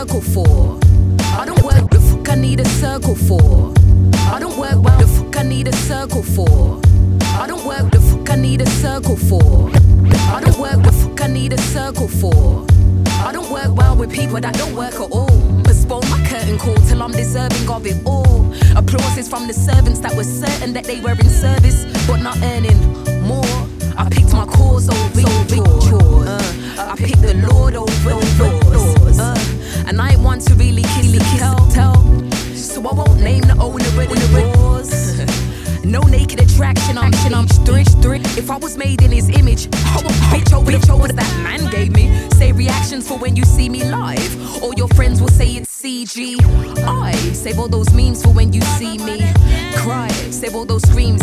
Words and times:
circle 0.00 0.22
for? 0.22 0.78
I 1.38 1.44
don't 1.44 1.62
work, 1.62 1.90
the 1.90 2.00
fuck 2.00 2.30
I 2.30 2.34
need 2.34 2.60
a 2.60 2.64
circle 2.64 3.14
for? 3.14 3.74
I 4.34 4.38
don't 4.40 4.56
work, 4.56 4.82
well, 4.82 4.98
the 4.98 5.06
fuck 5.06 5.36
I 5.36 5.42
need 5.42 5.68
a 5.68 5.72
circle 5.74 6.22
for? 6.22 6.80
I 7.38 7.46
don't 7.46 7.66
work, 7.66 7.90
the 7.92 8.00
fuck 8.00 8.30
I 8.30 8.36
need 8.36 8.62
a 8.62 8.66
circle 8.66 9.16
for? 9.16 9.70
I 10.34 10.40
don't 10.40 10.58
work, 10.58 10.82
the 10.82 10.92
fuck 10.92 11.20
I 11.20 11.26
need 11.26 11.52
a 11.52 11.58
circle 11.58 12.08
for? 12.08 12.66
I 13.26 13.32
don't 13.32 13.50
work 13.50 13.76
well 13.76 13.94
with 13.94 14.10
people 14.10 14.40
that 14.40 14.54
don't 14.54 14.74
work 14.74 14.94
at 14.94 15.10
all. 15.12 15.62
Postpone 15.64 16.08
my 16.08 16.26
curtain 16.26 16.58
call 16.58 16.76
till 16.88 17.02
I'm 17.02 17.12
deserving 17.12 17.68
of 17.68 17.86
it 17.86 18.00
all. 18.06 18.54
Applauses 18.76 19.28
from 19.28 19.48
the 19.48 19.52
servants 19.52 20.00
that 20.00 20.14
were 20.14 20.24
certain 20.24 20.72
that 20.72 20.84
they 20.84 21.00
were 21.02 21.12
in 21.24 21.28
service, 21.28 21.84
but 22.06 22.22
not 22.22 22.38
earning 22.42 22.80
more. 23.20 23.54
I 23.98 24.08
picked 24.10 24.32
my 24.32 24.46
cause 24.46 24.88
over 24.88 25.20
yours. 25.20 25.52
Uh, 25.52 26.86
I 26.90 26.96
picked 26.96 27.20
the 27.20 27.34
Lord 27.46 27.76
over 27.76 28.10
yours. 28.10 28.99
And 29.90 30.00
I 30.00 30.10
ain't 30.12 30.20
one 30.20 30.38
to 30.38 30.54
really 30.54 30.82
kill, 30.82 31.20
kill, 31.34 31.66
tell. 31.70 31.96
So 32.54 32.80
I 32.88 32.94
won't 32.94 33.20
name 33.20 33.40
the 33.40 33.56
owner 33.58 33.84
of 33.84 34.08
the 34.08 34.52
doors. 34.54 35.20
No 35.84 36.02
naked 36.02 36.40
attraction, 36.40 36.96
I'm 36.98 37.12
action, 37.12 37.34
I'm 37.34 37.48
three, 37.48 37.82
three. 37.82 38.20
If 38.38 38.50
I 38.50 38.56
was 38.58 38.76
made 38.76 39.02
in 39.02 39.10
his 39.10 39.28
image, 39.30 39.66
I 39.72 39.96
would 39.96 40.14
bitch 40.30 40.52
over 40.52 40.70
bitch 40.70 40.88
over 40.88 41.08
that 41.08 41.40
man 41.42 41.68
gave 41.70 41.90
me. 41.92 42.28
Say 42.30 42.52
reactions 42.52 43.08
for 43.08 43.18
when 43.18 43.34
you 43.34 43.44
see 43.44 43.68
me 43.68 43.82
live. 43.82 44.62
All 44.62 44.74
your 44.74 44.88
friends 44.88 45.20
will 45.20 45.30
say 45.30 45.56
it's 45.56 45.82
CG. 45.82 46.36
I 46.86 47.12
save 47.32 47.58
all 47.58 47.66
those 47.66 47.92
memes 47.92 48.22
for 48.22 48.28
when 48.28 48.52
you 48.52 48.60
see 48.78 48.98
me 48.98 49.32
cry. 49.74 50.08
Save 50.30 50.54
all 50.54 50.66
those 50.66 50.82
screams, 50.88 51.19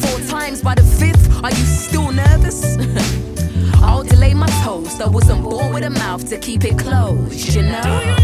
four 0.00 0.18
times 0.28 0.62
by 0.62 0.74
the 0.74 0.82
fifth, 0.82 1.42
are 1.44 1.50
you 1.50 1.64
still 1.64 2.10
nervous? 2.12 2.76
I'll 3.82 4.04
delay 4.04 4.34
my 4.34 4.48
toast. 4.64 5.00
I 5.00 5.08
wasn't 5.08 5.42
born 5.42 5.72
with 5.72 5.84
a 5.84 5.90
mouth 5.90 6.28
to 6.28 6.38
keep 6.38 6.64
it 6.64 6.78
closed, 6.78 7.54
you 7.54 7.62
know? 7.62 8.21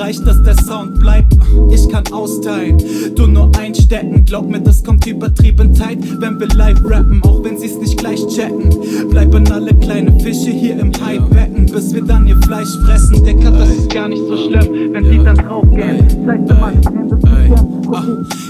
Reicht, 0.00 0.26
dass 0.26 0.42
der 0.42 0.56
Sound 0.64 0.98
bleibt, 0.98 1.34
ich 1.70 1.86
kann 1.90 2.04
austeilen. 2.10 2.78
Du 3.14 3.26
nur 3.26 3.50
einstecken, 3.58 4.24
glaub 4.24 4.48
mir, 4.48 4.58
das 4.58 4.82
kommt 4.82 5.06
übertrieben 5.06 5.74
tight, 5.74 5.98
wenn 6.22 6.40
wir 6.40 6.48
live 6.48 6.80
rappen, 6.86 7.22
auch 7.22 7.44
wenn 7.44 7.58
sie's 7.58 7.76
nicht 7.76 7.98
gleich 7.98 8.26
checken. 8.28 8.70
Bleiben 9.10 9.46
alle 9.52 9.74
kleine 9.74 10.18
Fische 10.20 10.50
hier 10.52 10.78
im 10.78 10.90
Hype-Becken, 11.04 11.66
bis 11.66 11.92
wir 11.92 12.02
dann 12.02 12.26
ihr 12.26 12.38
Fleisch 12.38 12.74
fressen. 12.86 13.22
Dicker, 13.26 13.50
das 13.50 13.68
ist 13.68 13.92
gar 13.92 14.08
nicht 14.08 14.22
so 14.26 14.38
schlimm, 14.38 14.94
wenn 14.94 15.04
sie 15.04 15.18
dann 15.22 15.36
draufgehen. 15.36 16.08
Zeig 16.24 16.48
mir 16.48 16.54
mal, 16.54 16.72
das 17.10 17.24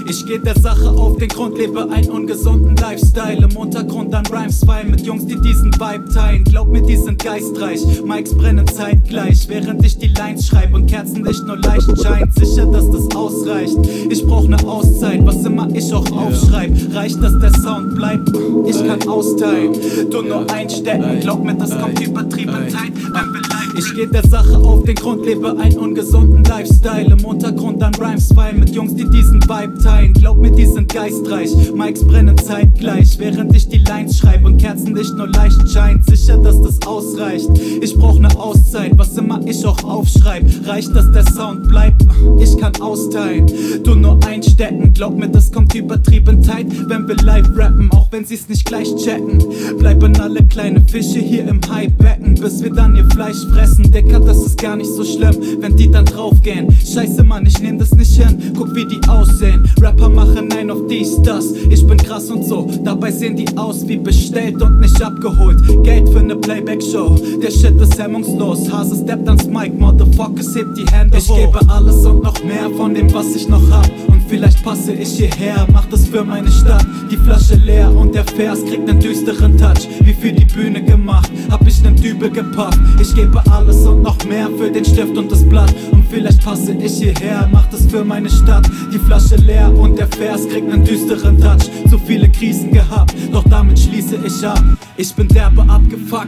Ich 0.07 0.25
geh 0.25 0.37
der 0.37 0.59
Sache 0.59 0.89
auf 0.89 1.17
den 1.17 1.29
Grund, 1.29 1.57
lebe 1.57 1.89
einen 1.89 2.09
ungesunden 2.09 2.75
Lifestyle. 2.75 3.47
Im 3.49 3.55
Untergrund 3.55 4.13
an 4.13 4.25
Rhymes 4.25 4.63
feilen 4.63 4.91
mit 4.91 5.01
Jungs, 5.05 5.25
die 5.25 5.39
diesen 5.41 5.73
Vibe 5.73 6.13
teilen. 6.13 6.43
Glaub 6.43 6.67
mir, 6.67 6.81
die 6.81 6.97
sind 6.97 7.23
geistreich, 7.23 7.81
Mikes 8.03 8.35
brennen 8.35 8.67
zeitgleich. 8.67 9.47
Während 9.47 9.83
ich 9.85 9.97
die 9.97 10.07
Lines 10.07 10.47
schreibe 10.47 10.75
und 10.75 10.87
Kerzenlicht 10.87 11.43
nur 11.45 11.57
leicht 11.57 11.89
scheint. 12.03 12.33
Sicher, 12.35 12.65
dass 12.65 12.91
das 12.91 13.15
ausreicht. 13.15 13.77
Ich 14.09 14.25
brauch 14.25 14.47
ne 14.47 14.57
Auszeit, 14.65 15.25
was 15.25 15.43
immer 15.45 15.67
ich 15.73 15.91
auch 15.93 16.11
aufschreib. 16.11 16.71
Reicht, 16.93 17.23
dass 17.23 17.39
der 17.39 17.53
Sound 17.53 17.95
bleibt, 17.95 18.29
ich 18.67 18.85
kann 18.85 19.07
austeilen. 19.07 19.73
Du 20.11 20.21
nur 20.21 20.51
einstecken, 20.51 21.19
glaub 21.21 21.43
mir, 21.43 21.55
das 21.55 21.71
kommt 21.79 21.99
übertrieben 21.99 22.67
tight, 22.69 22.93
wenn 22.95 23.33
wir 23.33 23.41
live 23.41 23.61
ich 23.77 23.95
geh 23.95 24.05
der 24.05 24.27
Sache 24.27 24.57
auf 24.57 24.83
den 24.83 24.95
Grund, 24.95 25.25
lebe 25.25 25.57
einen 25.57 25.77
ungesunden 25.77 26.43
Lifestyle. 26.43 27.15
Im 27.17 27.25
Untergrund 27.25 27.81
an 27.81 27.93
Rhymes 27.95 28.31
feilen 28.33 28.59
mit 28.59 28.69
Jungs, 28.75 28.90
die 28.95 29.09
diesen 29.09 29.41
Vibe 29.43 29.77
teilen. 29.81 30.13
Glaub 30.13 30.37
mir, 30.37 30.51
die 30.51 30.65
sind 30.65 30.93
geistreich, 30.93 31.49
Mikes 31.73 32.05
brennen 32.05 32.37
zeitgleich. 32.37 33.17
Während 33.17 33.55
ich 33.55 33.67
die 33.67 33.79
Lines 33.79 34.17
schreibe 34.17 34.47
und 34.47 34.57
Kerzenlicht 34.57 35.15
nur 35.15 35.27
leicht 35.27 35.69
scheint. 35.69 36.05
Sicher, 36.05 36.37
dass 36.37 36.61
das 36.61 36.81
ausreicht. 36.85 37.49
Ich 37.81 37.95
brauch 37.97 38.19
ne 38.19 38.29
Auszeit, 38.37 38.91
was 38.97 39.17
immer 39.17 39.39
ich 39.45 39.65
auch 39.65 39.83
aufschreib. 39.83 40.45
Reicht, 40.65 40.95
dass 40.95 41.11
der 41.11 41.25
Sound 41.31 41.67
bleibt, 41.67 42.03
ich 42.39 42.57
kann 42.57 42.73
austeilen. 42.81 43.47
Du 43.83 43.95
nur 43.95 44.19
einstecken, 44.27 44.93
glaub 44.93 45.17
mir, 45.17 45.29
das 45.29 45.51
kommt 45.51 45.73
übertrieben 45.73 46.41
tight, 46.43 46.67
wenn 46.89 47.07
wir 47.07 47.15
live 47.17 47.49
rappen. 47.55 47.89
Auch 47.91 48.07
wenn 48.11 48.25
sie's 48.25 48.47
nicht 48.47 48.65
gleich 48.65 48.95
checken. 48.95 49.43
Bleiben 49.79 50.15
alle 50.19 50.43
kleine 50.43 50.81
Fische 50.81 51.19
hier 51.19 51.47
im 51.47 51.59
Hype-Becken, 51.69 52.35
bis 52.35 52.61
wir 52.61 52.73
dann 52.73 52.95
ihr 52.95 53.05
Fleisch 53.05 53.45
fressen 53.51 53.61
fressen, 53.61 53.91
Dicker, 53.91 54.19
das 54.19 54.43
ist 54.45 54.57
gar 54.57 54.75
nicht 54.75 54.89
so 54.89 55.03
schlimm, 55.03 55.35
wenn 55.59 55.75
die 55.75 55.89
dann 55.89 56.05
draufgehen. 56.05 56.67
Scheiße, 56.71 57.23
Mann, 57.23 57.45
ich 57.45 57.59
nehm 57.61 57.77
das 57.77 57.91
nicht 57.93 58.13
hin, 58.21 58.53
guck 58.57 58.75
wie 58.75 58.80
die 58.85 59.01
aussehen. 59.07 59.67
Rapper 59.81 60.09
machen 60.09 60.47
nein 60.49 60.69
auf 60.71 60.87
dies, 60.89 61.21
das, 61.21 61.51
ich 61.51 61.85
bin 61.85 61.97
krass 61.97 62.29
und 62.29 62.43
so. 62.43 62.69
Dabei 62.83 63.11
sehen 63.11 63.35
die 63.35 63.45
aus 63.57 63.87
wie 63.87 63.97
bestellt 63.97 64.61
und 64.61 64.79
nicht 64.79 65.01
abgeholt. 65.01 65.59
Geld 65.83 66.09
für 66.09 66.21
ne 66.21 66.35
Playback-Show, 66.35 67.17
der 67.41 67.51
Shit 67.51 67.79
ist 67.79 67.99
hemmungslos. 67.99 68.71
Hase 68.71 68.95
steppt 69.03 69.27
ans 69.27 69.47
Mic, 69.47 69.73
Motherfuckers, 69.77 70.55
hebt 70.55 70.77
die 70.77 70.85
Hände 70.91 71.17
ich 71.17 71.29
hoch. 71.29 71.37
Ich 71.37 71.45
gebe 71.45 71.69
alles 71.69 72.05
und 72.05 72.23
noch 72.23 72.43
mehr 72.43 72.69
von 72.77 72.93
dem, 72.93 73.13
was 73.13 73.35
ich 73.35 73.47
noch 73.47 73.69
hab. 73.71 73.89
Und 74.07 74.21
vielleicht 74.27 74.63
passe 74.63 74.93
ich 74.93 75.09
hierher, 75.09 75.67
mach 75.71 75.85
das 75.85 76.07
für 76.07 76.23
meine 76.23 76.51
Stadt. 76.51 76.85
Die 77.09 77.17
Flasche 77.17 77.55
leer 77.55 77.91
und 77.95 78.15
der 78.15 78.23
Vers 78.23 78.63
kriegt 78.65 78.85
nen 78.85 78.99
düsteren 78.99 79.57
Touch. 79.57 79.87
Wie 80.01 80.13
für 80.13 80.31
die 80.31 80.45
Bühne 80.45 80.83
gemacht, 80.83 81.31
hab 81.49 81.65
ich 81.67 81.81
nen 81.81 81.95
Dübel 81.95 82.29
gepackt. 82.29 82.79
Ich 83.01 83.13
gebe 83.13 83.41
alles 83.51 83.85
und 83.85 84.01
noch 84.01 84.17
mehr 84.25 84.49
für 84.57 84.71
den 84.71 84.85
Stift 84.85 85.17
und 85.17 85.31
das 85.31 85.47
Blatt. 85.47 85.73
Und 85.91 86.05
vielleicht 86.09 86.43
passe 86.43 86.73
ich 86.73 86.93
hierher, 86.93 87.49
mach 87.51 87.65
das 87.67 87.85
für 87.87 88.03
meine 88.03 88.29
Stadt. 88.29 88.60
Die 88.93 88.99
Flasche 88.99 89.35
leer 89.35 89.71
und 89.73 89.97
der 89.97 90.07
Vers 90.07 90.47
kriegt 90.47 90.67
nen 90.67 90.83
düsteren 90.83 91.39
Touch. 91.39 91.69
So 91.89 91.97
viele 91.97 92.29
Krisen 92.29 92.71
gehabt, 92.71 93.13
doch 93.31 93.43
damit 93.49 93.79
schließe 93.79 94.17
ich 94.25 94.45
ab. 94.45 94.61
Ich 94.97 95.13
bin 95.13 95.27
derbe 95.27 95.63
abgefuckt 95.63 96.27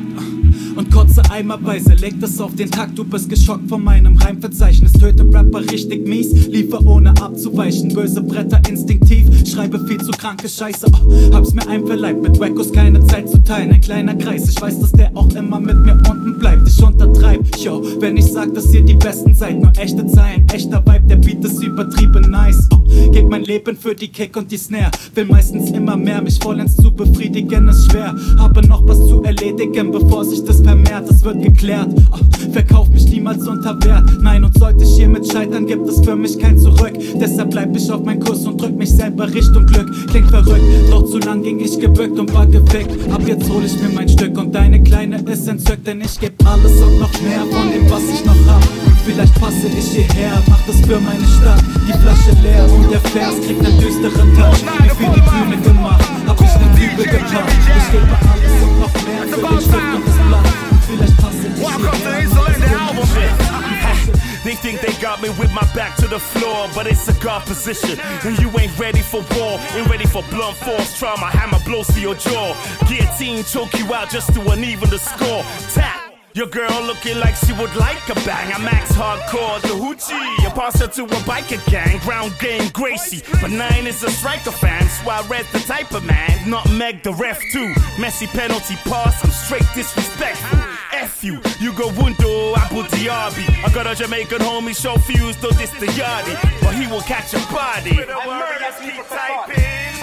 und 0.76 0.92
kotze 0.92 1.22
eimerweise. 1.30 1.94
Leg 1.94 2.20
das 2.20 2.40
auf 2.40 2.56
den 2.56 2.70
Takt, 2.72 2.98
du 2.98 3.04
bist 3.04 3.30
geschockt 3.30 3.68
von 3.70 3.84
meinem 3.84 4.18
Reimverzeichnis. 4.18 4.94
Töte 4.94 5.24
Rapper 5.32 5.62
richtig 5.72 6.08
mies, 6.08 6.48
liefer 6.48 6.86
ohne 6.86 7.10
abzuweichen. 7.22 7.94
böse 7.94 8.22
Bretter 8.22 8.62
instinktiv. 8.70 9.28
Schreibe 9.48 9.86
viel 9.88 10.00
zu 10.00 10.12
kranke 10.12 10.48
Scheiße, 10.50 10.88
oh, 10.92 11.34
hab's 11.34 11.54
mir 11.54 11.68
einverleibt. 11.68 12.22
Mit 12.22 12.40
Wackos 12.40 12.72
keine 12.72 13.06
Zeit 13.08 13.30
zu 13.30 13.44
teilen, 13.44 13.72
ein 13.72 13.82
kleiner 13.82 14.16
Kreis. 14.16 14.50
Ich 14.50 14.62
weiß, 14.62 14.80
dass 14.80 14.92
der 14.94 15.12
auch 15.16 15.30
immer 15.36 15.60
mit 15.60 15.78
mir 15.78 15.98
unten 16.10 16.40
bleibt. 16.40 16.68
Ich 16.68 16.82
untertreib, 16.82 17.42
yo, 17.58 17.84
wenn 18.00 18.18
ich 18.18 18.26
sag, 18.26 18.54
dass 18.54 18.74
ihr 18.74 18.84
die 18.84 18.96
Besten 18.96 19.34
seid. 19.34 19.60
Nur 19.60 19.72
echte 19.78 20.06
Zeilen, 20.08 20.48
echter 20.54 20.84
Vibe, 20.86 21.08
der 21.08 21.18
Beat 21.18 21.44
ist 21.46 21.62
übertrieben 21.62 22.23
nice. 22.28 22.68
Oh, 22.74 22.84
Geb 23.12 23.30
mein 23.30 23.44
Leben 23.44 23.75
für 23.78 23.94
die 23.94 24.08
Kick 24.08 24.36
und 24.38 24.52
die 24.52 24.58
Snare. 24.58 24.92
Will 25.14 25.25
meistens 25.25 25.72
immer 25.72 25.96
mehr, 25.96 26.22
mich 26.22 26.40
vollends 26.40 26.75
zu 26.75 26.92
befriedigen 26.92 27.68
ist 27.68 27.92
schwer. 27.92 28.16
Habe 28.38 28.66
noch 28.68 28.88
was 28.88 28.98
zu 29.08 29.24
erledigen, 29.24 29.92
bevor 29.92 30.25
sich 30.25 30.44
das 30.44 30.62
vermehrt. 30.62 31.10
Es 31.10 31.24
wird 31.24 31.42
geklärt. 31.42 31.90
Oh, 32.12 32.52
verkauf 32.52 32.90
mich 32.90 33.06
niemals 33.06 33.48
unter 33.48 33.78
Wert. 33.84 34.22
Nein, 34.22 34.44
und 34.44 34.58
sollte 34.58 34.84
ich 34.84 34.96
hiermit 34.96 35.31
scheitern, 35.31 35.68
gibt 35.68 35.88
es 35.88 36.04
für 36.04 36.16
mich 36.16 36.40
kein 36.40 36.58
Zurück. 36.58 36.94
Deshalb 37.16 37.52
bleib 37.52 37.75
ich 37.75 37.92
auf 37.92 38.04
meinen 38.04 38.20
Kurs 38.20 38.46
und 38.46 38.60
drück 38.60 38.75
mich 38.75 38.92
selber 38.92 39.31
Richtung 39.31 39.66
Glück. 39.66 39.92
Klingt 40.08 40.30
verrückt, 40.30 40.64
doch 40.90 41.06
zu 41.06 41.20
lang 41.20 41.44
ging 41.44 41.60
ich 41.60 41.80
gebückt 41.80 42.18
und 42.18 42.34
war 42.34 42.48
gefickt. 42.48 43.12
Ab 43.12 43.22
jetzt 43.28 43.50
hol 43.50 43.64
ich 43.64 43.80
mir 43.81 43.90
mein 43.94 44.10
Stück 44.10 44.38
und 44.38 44.54
deine 44.54 44.81
Kleine 44.81 45.18
ist 45.22 45.48
entzückt, 45.48 45.88
denn 45.88 46.02
ich 46.02 46.20
geb 46.20 46.34
alles 46.46 46.81
und 46.81 47.00
noch 47.00 47.14
mehr 47.22 47.46
von 47.52 47.72
dem, 47.72 47.90
was 47.90 48.04
ich 48.12 48.25
noch 48.25 48.36
hab. 48.48 48.93
Vielleicht 49.06 49.40
passe 49.40 49.68
ich 49.68 49.86
hierher, 49.92 50.42
mach 50.48 50.62
das 50.66 50.80
für 50.80 51.00
meine 51.00 51.26
Stadt. 51.28 51.62
Die 51.86 51.92
Flasche 51.92 52.32
leer 52.42 52.72
und 52.72 52.90
der 52.90 53.02
Vers 53.02 53.36
kriegt 53.46 53.66
einen 53.66 53.80
düsteren 53.80 54.34
Touch. 54.34 54.64
Wie 54.80 54.90
für 54.90 55.12
die 55.12 55.22
Bühne 55.22 55.58
gemacht, 55.62 56.04
hab 56.26 56.40
ich 56.40 56.56
ne 56.56 56.68
Dübel 56.76 57.06
gepackt. 57.06 57.54
Ich 57.78 57.92
gebe 57.92 58.18
alles 58.32 58.64
und 58.64 58.80
noch 58.80 58.94
mehr 59.06 59.24
für 59.24 59.42
den 59.42 59.62
Stift 59.62 59.96
und 59.96 60.08
das 60.08 60.16
Blatt. 60.28 60.46
Und 60.72 60.84
vielleicht 60.88 61.18
passe 61.18 61.48
ich 61.48 61.60
Welcome 61.60 61.92
to 61.92 62.10
hierher, 62.10 62.30
mach 62.30 62.46
das 62.46 62.56
the 62.56 62.62
für 62.62 62.80
album, 62.80 63.08
meine. 63.14 63.34
Stadt. 63.34 64.44
They 64.44 64.56
think 64.56 64.82
they 64.82 64.94
got 65.02 65.22
me 65.22 65.30
with 65.38 65.52
my 65.52 65.66
back 65.76 65.96
to 65.98 66.08
the 66.08 66.20
floor, 66.20 66.70
but 66.74 66.88
it's 66.88 67.08
a 67.10 67.14
guard 67.24 67.46
position. 67.46 68.00
And 68.24 68.40
you 68.40 68.50
ain't 68.58 68.78
ready 68.80 69.02
for 69.02 69.22
war, 69.36 69.60
ain't 69.76 69.90
ready 69.90 70.06
for 70.06 70.24
blunt 70.30 70.56
force 70.58 70.98
trauma. 70.98 71.28
Hammer 71.28 71.60
blows 71.66 71.88
to 71.88 72.00
your 72.00 72.16
jaw. 72.16 72.56
Guillotine 72.88 73.44
choke 73.44 73.78
you 73.78 73.94
out 73.94 74.10
just 74.10 74.34
to 74.34 74.42
uneven 74.52 74.90
the 74.90 75.00
score. 75.00 75.44
Tap. 75.74 76.03
Your 76.36 76.48
girl 76.48 76.82
looking 76.82 77.20
like 77.20 77.36
she 77.36 77.54
would 77.54 77.76
like 77.76 78.10
a 78.10 78.16
bang. 78.26 78.52
I'm 78.52 78.64
max 78.64 78.92
hardcore, 78.92 79.62
the 79.62 79.68
hoochie. 79.68 80.44
You 80.44 80.50
pass 80.50 80.80
her 80.80 80.88
to 80.88 81.04
a 81.04 81.22
biker 81.30 81.64
gang, 81.70 82.00
ground 82.00 82.34
game 82.40 82.70
Gracie. 82.74 83.22
But 83.40 83.52
nine 83.52 83.86
is 83.86 84.02
a 84.04 84.10
striker 84.10 84.50
fan, 84.50 84.90
Suarez 84.90 85.46
the 85.52 85.60
type 85.60 85.92
of 85.92 86.04
man. 86.06 86.50
Not 86.50 86.68
Meg 86.72 87.04
the 87.04 87.14
ref 87.14 87.40
too. 87.52 87.72
Messy 88.00 88.26
penalty 88.26 88.76
pass, 88.84 89.24
I'm 89.24 89.30
straight 89.30 89.68
disrespectful. 89.76 90.58
F 90.92 91.24
you, 91.24 91.36
you 91.60 91.72
go 91.74 91.90
Wundo, 91.90 92.58
Abu 92.58 92.82
Dhabi. 92.82 93.64
I 93.64 93.72
got 93.72 93.86
a 93.86 93.94
Jamaican 93.94 94.40
homie, 94.40 94.76
show 94.76 94.98
fused, 94.98 95.40
though 95.40 95.52
this 95.52 95.70
the 95.80 95.86
yardie. 95.86 96.62
But 96.62 96.74
he 96.74 96.88
will 96.88 97.02
catch 97.02 97.36
a 97.36 97.40
body. 97.54 97.92
I 98.10 99.43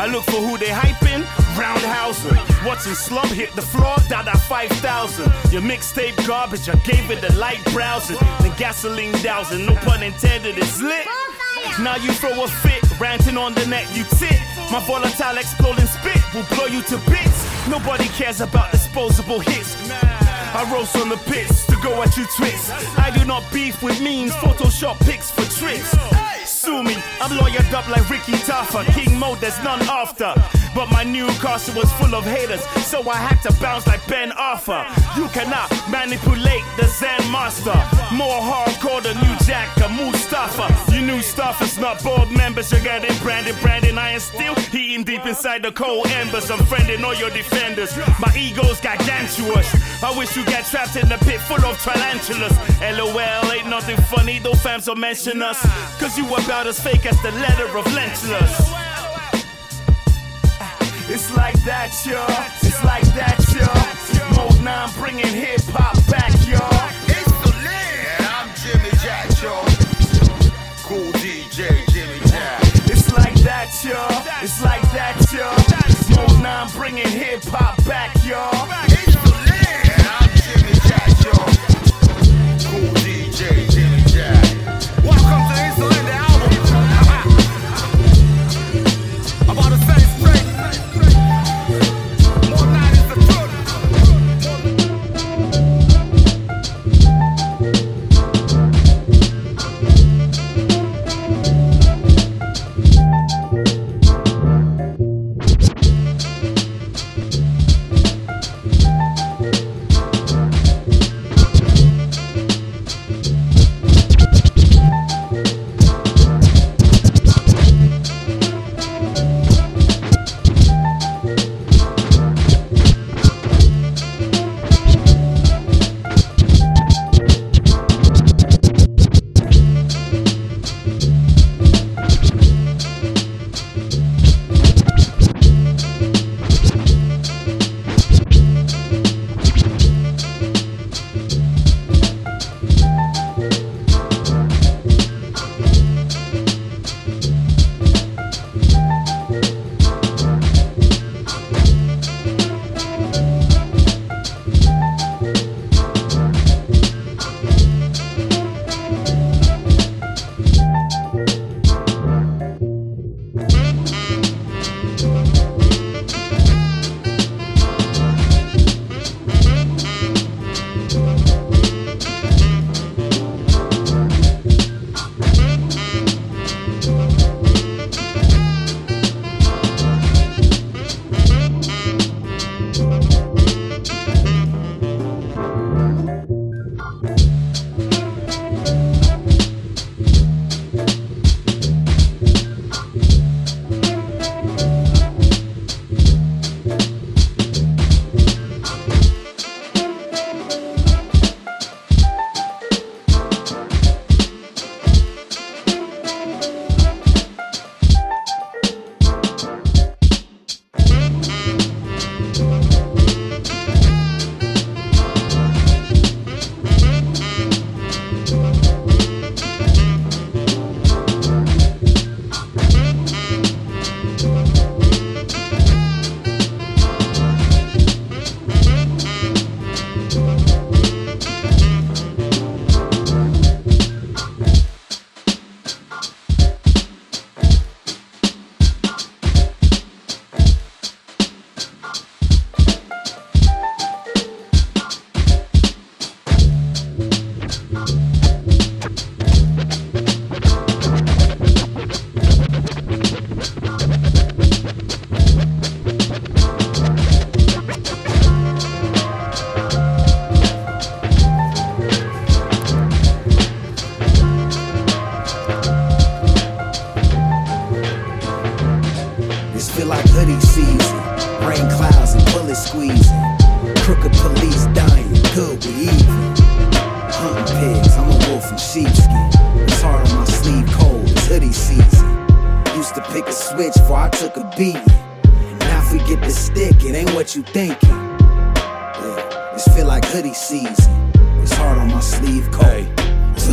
look 0.06 0.24
for 0.24 0.40
who 0.40 0.56
they 0.56 0.68
hyping, 0.68 1.24
Roundhouser. 1.56 2.34
Watching 2.64 2.94
slump 2.94 3.30
hit 3.32 3.52
the 3.52 3.62
floor, 3.62 3.96
Dada 4.08 4.36
5000. 4.36 5.24
Your 5.52 5.62
mixtape 5.62 6.16
garbage, 6.26 6.68
I 6.68 6.76
gave 6.76 7.10
it 7.10 7.22
a 7.24 7.32
light 7.36 7.62
browsing. 7.66 8.18
Then 8.40 8.56
gasoline 8.56 9.12
dousing, 9.22 9.66
no 9.66 9.74
pun 9.76 10.02
intended, 10.02 10.56
it's 10.58 10.80
lit. 10.80 11.06
Now 11.80 11.96
you 11.96 12.12
throw 12.12 12.42
a 12.42 12.48
fit, 12.48 12.82
ranting 12.98 13.36
on 13.36 13.54
the 13.54 13.66
net, 13.66 13.86
you 13.94 14.04
tit. 14.04 14.40
My 14.70 14.80
volatile 14.86 15.36
exploding 15.36 15.86
spit 15.86 16.22
will 16.34 16.46
blow 16.54 16.66
you 16.66 16.82
to 16.82 16.96
bits. 17.10 17.68
Nobody 17.68 18.08
cares 18.08 18.40
about 18.40 18.70
disposable 18.72 19.40
hits. 19.40 19.76
I 19.92 20.68
roast 20.72 20.96
on 20.96 21.08
the 21.08 21.16
pits 21.16 21.66
to 21.66 21.76
go 21.82 22.02
at 22.02 22.16
you 22.16 22.24
twits. 22.36 22.70
I 22.96 23.10
do 23.16 23.24
not 23.24 23.44
beef 23.52 23.82
with 23.82 24.00
memes, 24.00 24.32
Photoshop 24.32 24.98
pics 25.00 25.30
for 25.30 25.44
tricks. 25.58 25.94
Sue 26.60 26.82
me, 26.82 26.94
I'm 27.22 27.30
lawyered 27.38 27.72
up 27.72 27.88
like 27.88 28.10
Ricky 28.10 28.32
Taffa. 28.32 28.84
King 28.92 29.18
mode, 29.18 29.40
there's 29.40 29.58
none 29.64 29.80
after. 29.88 30.34
But 30.74 30.90
my 30.90 31.02
new 31.02 31.26
castle 31.40 31.74
was 31.74 31.90
full 31.94 32.14
of 32.14 32.24
haters, 32.24 32.62
so 32.86 33.08
I 33.08 33.16
had 33.16 33.40
to 33.48 33.60
bounce 33.60 33.86
like 33.86 34.06
Ben 34.06 34.30
Arthur. 34.32 34.84
You 35.16 35.26
cannot 35.28 35.72
manipulate 35.90 36.62
the 36.76 36.86
Zen 36.86 37.32
master. 37.32 37.74
More 38.14 38.40
hardcore 38.40 39.02
than 39.02 39.16
New 39.24 39.36
Jack 39.46 39.68
or 39.80 39.88
Mustafa. 39.88 40.68
You 40.92 41.00
new 41.00 41.22
stuff 41.22 41.62
is 41.62 41.78
not 41.78 42.02
board 42.04 42.30
members, 42.30 42.70
you're 42.70 42.82
getting 42.82 43.16
branded, 43.22 43.56
branded. 43.62 43.96
I 43.96 44.12
am 44.12 44.20
still 44.20 44.54
heating 44.70 45.02
deep 45.02 45.26
inside 45.26 45.62
the 45.62 45.72
cold 45.72 46.06
embers. 46.08 46.50
I'm 46.50 46.60
friending 46.60 47.02
all 47.02 47.14
your 47.14 47.30
defenders. 47.30 47.96
My 48.20 48.32
ego's 48.36 48.80
gargantuous. 48.80 49.68
I 50.02 50.16
wish 50.16 50.36
you 50.36 50.44
got 50.44 50.64
trapped 50.66 50.96
in 50.96 51.08
the 51.08 51.18
pit 51.18 51.40
full 51.40 51.64
of 51.64 51.80
tarantulas. 51.82 52.56
LOL, 52.80 53.52
ain't 53.52 53.68
nothing 53.68 53.96
funny, 54.12 54.38
though 54.38 54.52
fams 54.52 54.86
will 54.86 54.96
mention 54.96 55.42
us. 55.42 55.60
Cause 55.98 56.16
you 56.16 56.24
about 56.50 56.66
as 56.66 56.80
fake 56.80 57.06
as 57.06 57.22
the 57.22 57.30
letter 57.30 57.78
of 57.78 57.84
Lentulus. 57.94 58.50
It's 61.08 61.30
like 61.36 61.54
that, 61.62 61.94
y'all. 62.04 62.26
It's 62.66 62.82
like 62.82 63.06
that, 63.14 63.38
y'all. 63.54 64.34
Mode 64.34 64.60
9 64.60 64.90
bringing 64.98 65.28
hip 65.28 65.60
hop 65.68 65.94
back, 66.10 66.34
y'all. 66.50 66.90
It's 67.06 67.30
the 67.46 67.54
land. 67.62 68.26
I'm 68.34 68.50
Jimmy 68.58 68.90
Jack, 68.98 69.30
y'all. 69.40 69.62
Cool 70.82 71.12
DJ 71.22 71.86
Jimmy 71.92 72.18
Jack. 72.26 72.58
It's 72.90 73.12
like 73.12 73.38
that, 73.46 73.70
y'all. 73.84 74.10
It's 74.42 74.60
like 74.60 74.82
that, 74.90 75.22
y'all. 75.30 75.54
Mode 76.16 76.42
9 76.42 76.68
bringing 76.74 77.06
hip 77.06 77.44
hop 77.44 77.76
back, 77.84 78.10
y'all. 78.26 78.66
It's 78.90 79.14
the 79.14 79.34
land. 79.46 80.02
I'm 80.18 80.28
Jimmy 80.42 80.74
Jack, 80.82 81.14
y'all. 81.22 81.46
Cool 82.66 82.90
DJ 83.06 83.69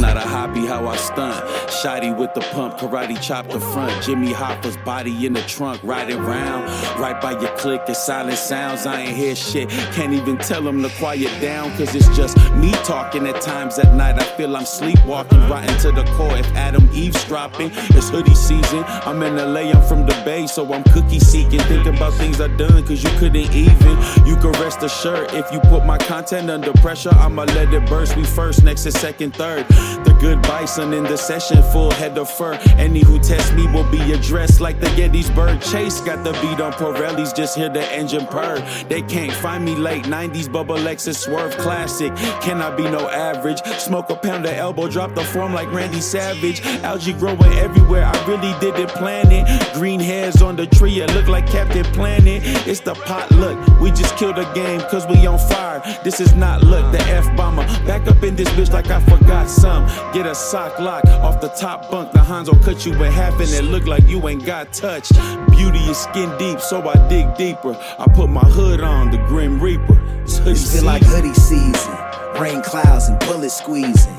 not 0.07 0.25
a 0.25 0.36
hobby 0.47 0.65
how 0.65 0.87
I 0.87 0.95
stunt. 0.95 1.45
Shotty 1.67 2.15
with 2.15 2.33
the 2.33 2.41
pump, 2.53 2.77
karate 2.77 3.19
chop 3.21 3.47
the 3.47 3.59
front. 3.59 4.03
Jimmy 4.03 4.31
Hopper's 4.31 4.77
body 4.77 5.25
in 5.25 5.33
the 5.33 5.41
trunk, 5.41 5.81
riding 5.83 6.19
round. 6.19 6.65
Right 6.99 7.19
by 7.21 7.39
your 7.39 7.55
click, 7.57 7.85
the 7.85 7.93
silent 7.93 8.37
sounds. 8.37 8.85
I 8.85 9.01
ain't 9.01 9.17
hear 9.17 9.35
shit. 9.35 9.69
Can't 9.93 10.13
even 10.13 10.37
tell 10.37 10.61
them 10.61 10.81
to 10.83 10.89
quiet 10.97 11.41
down, 11.41 11.75
cause 11.77 11.93
it's 11.95 12.09
just 12.15 12.37
me 12.55 12.71
talking 12.83 13.27
at 13.27 13.41
times 13.41 13.77
at 13.79 13.93
night. 13.95 14.19
I 14.19 14.23
feel 14.37 14.55
I'm 14.55 14.65
sleepwalking, 14.65 15.39
rotten 15.49 15.77
to 15.79 15.91
the 15.91 16.03
core. 16.15 16.37
If 16.37 16.47
Adam 16.55 16.89
eavesdropping, 16.93 17.71
it's 17.73 18.09
hoodie 18.09 18.35
season. 18.35 18.83
I'm 18.87 19.21
in 19.23 19.35
LA, 19.35 19.71
I'm 19.71 19.81
from 19.87 20.05
the 20.05 20.17
Bay, 20.25 20.47
so 20.47 20.73
I'm 20.73 20.83
cookie 20.85 21.19
seeking. 21.19 21.59
Think 21.61 21.85
about 21.85 22.13
things 22.13 22.41
I 22.41 22.47
done, 22.57 22.85
cause 22.85 23.03
you 23.03 23.09
couldn't 23.19 23.51
even. 23.53 23.97
You 24.25 24.35
can 24.35 24.51
rest 24.53 24.83
assured 24.83 25.31
if 25.33 25.51
you 25.51 25.59
put 25.61 25.85
my 25.85 25.97
content 25.97 26.49
under 26.49 26.73
pressure, 26.73 27.11
I'ma 27.13 27.43
let 27.43 27.73
it 27.73 27.87
burst. 27.89 28.15
We 28.15 28.23
first, 28.23 28.63
next 28.63 28.85
is 28.85 28.93
second, 28.99 29.35
third. 29.35 29.67
The 29.67 30.17
good 30.19 30.36
bison 30.43 30.93
in 30.93 31.03
the 31.03 31.17
session, 31.17 31.61
full 31.71 31.91
head 31.91 32.17
of 32.17 32.29
fur. 32.29 32.53
Any 32.77 33.03
who 33.03 33.19
test 33.19 33.53
me 33.53 33.67
will 33.67 33.89
be 33.91 34.11
addressed 34.11 34.61
like 34.61 34.79
the 34.79 34.89
Gettysburg 34.95 35.61
Chase. 35.61 36.01
Got 36.01 36.23
the 36.23 36.33
beat 36.33 36.61
on 36.61 36.73
Pirellis, 36.73 37.35
just 37.35 37.57
hear 37.57 37.69
the 37.69 37.83
engine 37.91 38.25
purr. 38.27 38.59
They 38.89 39.01
can't 39.01 39.31
find 39.31 39.65
me 39.65 39.75
late 39.75 40.03
90s, 40.03 40.51
bubble 40.51 40.77
Lexus 40.77 41.15
swerve 41.15 41.57
classic. 41.57 42.15
Can 42.41 42.61
I 42.61 42.75
be 42.75 42.83
no 42.83 43.09
average? 43.09 43.61
Smoke 43.79 44.09
a 44.09 44.15
pound 44.15 44.45
of 44.45 44.53
elbow, 44.53 44.87
drop 44.87 45.15
the 45.15 45.23
form 45.23 45.53
like 45.53 45.71
Randy 45.71 46.01
Savage. 46.01 46.61
Algae 46.83 47.13
growing 47.13 47.53
everywhere, 47.53 48.05
I 48.05 48.25
really 48.25 48.53
didn't 48.59 48.89
plan 48.89 49.31
it. 49.31 49.73
Green 49.73 49.99
hairs 49.99 50.41
on 50.41 50.55
the 50.55 50.67
tree, 50.67 51.01
it 51.01 51.13
look 51.13 51.27
like 51.27 51.47
Captain 51.47 51.85
Planet. 51.85 52.41
It's 52.67 52.81
the 52.81 52.93
potluck, 52.93 53.79
we 53.79 53.89
just 53.91 54.15
killed 54.17 54.37
a 54.37 54.53
game 54.53 54.81
cause 54.81 55.07
we 55.07 55.25
on 55.25 55.39
fire. 55.39 55.81
This 56.03 56.19
is 56.19 56.33
not 56.35 56.63
luck, 56.63 56.91
the 56.91 56.99
F 57.03 57.35
bomber. 57.35 57.65
Back 57.85 58.07
up 58.07 58.23
in 58.23 58.35
this 58.35 58.49
bitch 58.49 58.71
like 58.71 58.89
I 58.89 58.99
forgot 59.01 59.49
some. 59.49 59.85
Get 60.13 60.26
a 60.27 60.35
sock 60.35 60.77
lock 60.79 61.05
off 61.23 61.39
the 61.39 61.47
top 61.49 61.89
bunk. 61.89 62.11
The 62.11 62.19
Hanzo 62.19 62.61
cut 62.63 62.85
you 62.85 62.91
in 62.91 63.11
half 63.11 63.39
and 63.39 63.49
it 63.49 63.63
look 63.63 63.87
like 63.87 64.07
you 64.07 64.27
ain't 64.27 64.45
got 64.45 64.73
touched. 64.73 65.13
Beauty 65.51 65.79
is 65.79 65.97
skin 65.97 66.29
deep, 66.37 66.59
so 66.59 66.87
I 66.87 66.95
dig 67.07 67.33
deeper. 67.35 67.77
I 67.97 68.05
put 68.13 68.29
my 68.29 68.41
hood 68.41 68.81
on, 68.81 69.11
the 69.11 69.17
Grim 69.19 69.59
Reaper. 69.61 69.97
It's 70.23 70.37
hoodie 70.37 70.51
It's 70.51 70.75
feel 70.75 70.83
like 70.83 71.03
hoodie 71.03 71.33
season. 71.33 71.97
Rain 72.41 72.61
clouds 72.61 73.07
and 73.07 73.17
bullets 73.19 73.55
squeezing. 73.55 74.13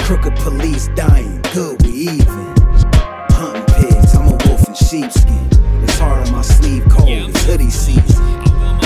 Crooked 0.00 0.36
police 0.36 0.88
dying, 0.94 1.40
good 1.54 1.82
we 1.82 1.92
even. 1.92 2.54
Hunting 3.30 3.64
pigs, 3.76 4.14
I'm 4.14 4.26
a 4.26 4.36
wolf 4.46 4.68
in 4.68 4.74
sheepskin. 4.74 5.48
It's 5.82 5.98
hard 5.98 6.26
on 6.26 6.32
my 6.32 6.42
sleeve, 6.42 6.84
cold, 6.90 7.08
it's 7.08 7.44
hoodie 7.44 7.70
season. 7.70 8.24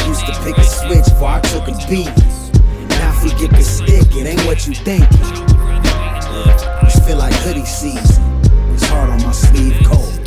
Used 0.06 0.26
to 0.26 0.40
pick 0.44 0.56
a 0.56 0.64
switch 0.64 1.04
before 1.04 1.28
I 1.28 1.40
took 1.40 1.66
a 1.66 1.74
beat. 1.88 2.06
Now 2.90 3.12
if 3.12 3.24
we 3.24 3.30
get 3.40 3.50
the 3.50 3.62
stick, 3.62 4.14
it 4.14 4.26
ain't 4.26 4.46
what 4.46 4.66
you 4.68 4.74
thinking. 4.74 5.59
Just 6.82 7.04
feel 7.06 7.18
like 7.18 7.34
hoodie 7.34 7.64
season. 7.64 8.22
It's 8.72 8.84
hard 8.84 9.10
on 9.10 9.22
my 9.22 9.32
sleeve, 9.32 9.76
cold. 9.84 10.20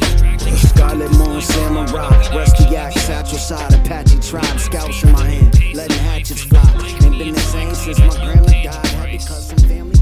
Scarlet 0.57 1.11
Moon, 1.17 1.41
Samurai, 1.41 2.09
Rusty 2.35 2.75
Axe, 2.75 3.01
Satchel 3.01 3.37
Side, 3.37 3.73
Apache 3.73 4.19
Tribe, 4.19 4.59
Scouts 4.59 5.03
in 5.03 5.11
my 5.11 5.25
hand, 5.25 5.73
letting 5.73 5.97
hatchets 5.97 6.43
fly. 6.43 6.61
Ain't 7.03 7.17
been 7.17 7.33
the 7.33 7.39
same 7.39 7.73
since 7.73 7.99
my 7.99 8.15
grandma 8.23 8.63
died. 8.63 9.11
Because 9.11 9.47
some 9.47 9.57
family 9.59 9.92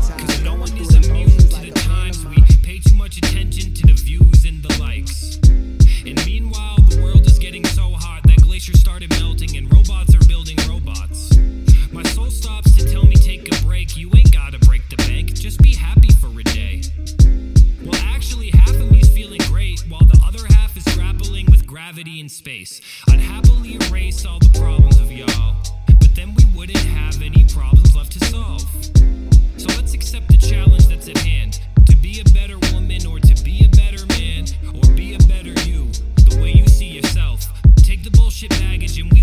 and 22.22 22.32
space. 22.32 22.80
I'd 23.10 23.20
happily 23.20 23.80
erase 23.88 24.26
all 24.28 24.38
the 24.38 24.52
problems 24.60 25.00
of 25.00 25.12
y'all, 25.12 25.56
but 25.88 26.16
then 26.16 26.36
we 26.36 26.46
wouldn't 26.56 26.78
have 26.78 27.20
any 27.20 27.44
problems 27.46 27.96
left 27.96 28.12
to 28.14 28.26
solve. 28.26 28.62
So 29.58 29.68
let's 29.76 29.96
accept 29.96 30.28
the 30.28 30.38
challenge 30.38 30.86
that's 30.86 31.10
at 31.10 31.18
hand 31.18 31.60
to 31.88 31.96
be 31.98 32.22
a 32.22 32.24
better 32.26 32.60
woman, 32.74 33.08
or 33.08 33.20
to 33.20 33.44
be 33.44 33.66
a 33.66 33.70
better 33.70 34.06
man, 34.06 34.46
or 34.76 34.94
be 34.94 35.16
a 35.16 35.20
better 35.28 35.50
you, 35.68 35.90
the 36.30 36.38
way 36.40 36.52
you 36.52 36.68
see 36.68 36.90
yourself. 36.90 37.50
Take 37.78 38.04
the 38.04 38.12
bullshit 38.12 38.52
baggage 38.52 39.00
and 39.00 39.12
we 39.12 39.21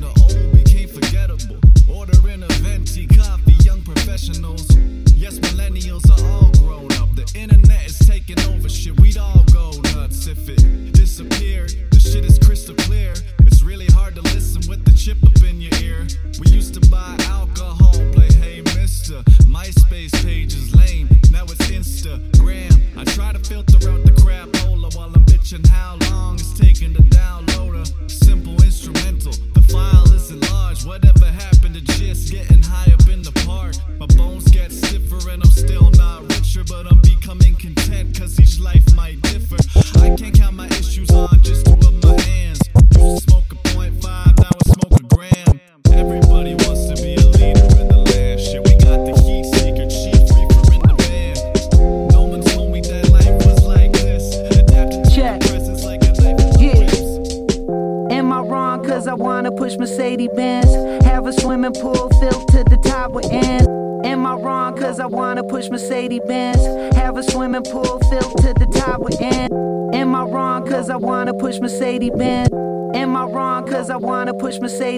the 0.00 0.08
the 0.08 0.22
old 0.22 0.52
became 0.52 0.88
forgettable. 0.88 1.58
Ordering 1.88 2.42
a 2.42 2.48
venti 2.64 3.06
coffee, 3.06 3.56
young 3.64 3.82
professionals. 3.82 4.66
Yes, 5.14 5.38
millennials 5.38 6.08
are 6.10 6.24
all 6.30 6.50
grown 6.62 6.92
up. 6.92 7.14
The 7.14 7.30
internet 7.34 7.86
is 7.86 7.98
taking 7.98 8.38
over 8.50 8.68
shit. 8.68 8.98
We'd 9.00 9.18
all 9.18 9.44
go 9.52 9.72
nuts 9.94 10.26
if 10.26 10.48
it 10.48 10.92
disappeared. 10.92 11.72
The 11.90 12.00
shit 12.00 12.24
is 12.24 12.38
crystal 12.38 12.74
clear. 12.76 13.12
It's 13.40 13.62
really 13.62 13.86
hard 13.86 14.14
to 14.16 14.22
listen 14.22 14.62
with 14.68 14.84
the 14.84 14.92
chip 14.92 15.18
up 15.24 15.42
in 15.42 15.60
your 15.60 15.74
ear. 15.82 16.06
We 16.40 16.50
used 16.50 16.74
to 16.74 16.90
buy 16.90 17.16
alcohol, 17.26 17.94
play 18.12 18.28
Hey 18.32 18.62
Mister. 18.76 19.22
MySpace 19.44 20.14
page 20.24 20.54
is 20.54 20.74
lame. 20.74 21.08
Now 21.30 21.44
it's 21.44 21.66
Instagram. 21.68 22.72
I 22.96 23.04
try 23.04 23.32
to 23.32 23.38
filter 23.38 23.90
out 23.90 24.07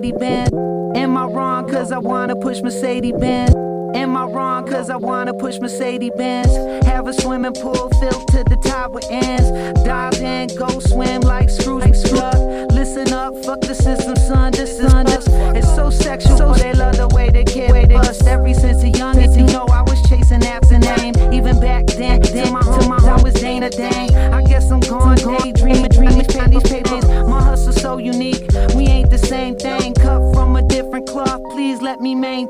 Mercedes 0.00 0.18
Benz. 0.18 0.96
Am 0.96 1.16
I 1.18 1.26
wrong? 1.26 1.68
Cause 1.68 1.92
I 1.92 1.98
wanna 1.98 2.34
push 2.34 2.62
Mercedes 2.62 3.12
Benz. 3.20 3.54
Am 3.94 4.16
I 4.16 4.24
wrong? 4.24 4.66
Cause 4.66 4.88
I 4.88 4.96
wanna 4.96 5.34
push 5.34 5.58
Mercedes 5.58 6.12
Benz. 6.16 6.48
Have 6.86 7.06
a 7.06 7.12
swimming 7.12 7.52
pool 7.52 7.90
filled 8.00 8.26
to 8.28 8.42
the 8.44 8.56
top 8.64 8.92
with 8.92 9.04
ends. 9.10 9.50
Dive 9.84 10.14
in, 10.22 10.48
go 10.56 10.80
swim 10.80 11.20
like 11.20 11.50
like. 11.50 12.32
Listen 12.72 13.12
up, 13.12 13.34
fuck 13.44 13.60
the 13.60 13.74
system, 13.74 14.16
son. 14.16 14.52
This 14.52 14.80
is 14.80 14.90
us. 15.08 15.26
It's 15.54 15.74
so 15.74 15.90
sexual, 15.90 16.54
they 16.54 16.72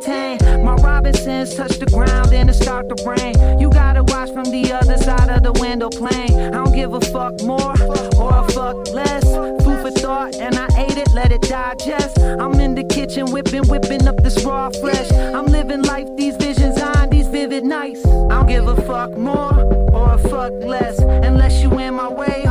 maintain. 0.01 0.65
My 0.65 0.75
Robinsons 0.77 1.55
touch 1.55 1.79
the 1.79 1.87
ground 1.87 2.33
and 2.33 2.49
the 2.49 2.55
star 2.55 2.83
start 2.83 2.97
to 2.97 3.09
rain. 3.09 3.59
You 3.59 3.71
gotta 3.71 4.03
watch 4.03 4.31
from 4.31 4.45
the 4.45 4.73
other 4.73 4.97
side 4.97 5.29
of 5.29 5.43
the 5.43 5.53
window 5.53 5.89
plane. 5.89 6.33
I 6.33 6.51
don't 6.51 6.73
give 6.73 6.95
a 6.95 7.01
fuck 7.01 7.43
more 7.43 7.75
or 8.17 8.31
a 8.45 8.49
fuck 8.53 8.77
less. 8.93 9.25
Food 9.65 9.81
for 9.83 9.91
thought, 9.91 10.37
and 10.37 10.57
I 10.57 10.69
ate 10.77 10.97
it, 10.97 11.13
let 11.13 11.33
it 11.33 11.43
digest. 11.43 12.19
I'm 12.19 12.55
in 12.61 12.75
the 12.75 12.85
kitchen 12.85 13.31
whipping, 13.33 13.67
whipping 13.69 14.07
up 14.07 14.23
this 14.23 14.45
raw 14.45 14.71
fresh. 14.81 15.11
I'm 15.13 15.47
living 15.47 15.83
life, 15.83 16.09
these 16.17 16.37
visions 16.37 16.81
on 16.81 17.11
these 17.11 17.29
vivid 17.29 17.65
nights. 17.65 18.05
I 18.07 18.35
don't 18.37 18.47
give 18.47 18.69
a 18.69 18.77
fuck 18.83 19.17
more 19.17 19.55
or 19.93 20.15
a 20.15 20.19
fuck 20.19 20.53
less. 20.63 20.99
Unless 20.99 21.63
you 21.63 21.79
in 21.79 21.95
my 21.95 22.09
way, 22.09 22.45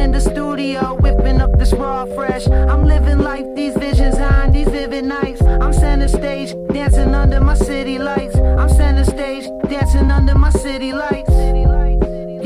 in 0.00 0.12
the 0.12 0.20
studio 0.20 0.94
whipping 1.00 1.40
up 1.40 1.58
this 1.58 1.72
raw 1.74 2.06
fresh. 2.06 2.46
I'm 2.48 2.84
living 2.86 3.18
life, 3.18 3.46
these 3.54 3.74
visions 3.76 4.16
on 4.16 4.50
these 4.52 4.68
vivid 4.68 5.04
nights. 5.04 5.42
I'm 5.42 5.72
center 5.72 6.08
stage, 6.08 6.54
dancing 6.72 7.14
under 7.14 7.40
my 7.40 7.54
city 7.54 7.98
lights. 7.98 8.34
I'm 8.36 8.70
center 8.70 9.04
stage, 9.04 9.46
dancing 9.68 10.10
under 10.10 10.34
my 10.34 10.50
city 10.50 10.92
lights. 10.92 11.30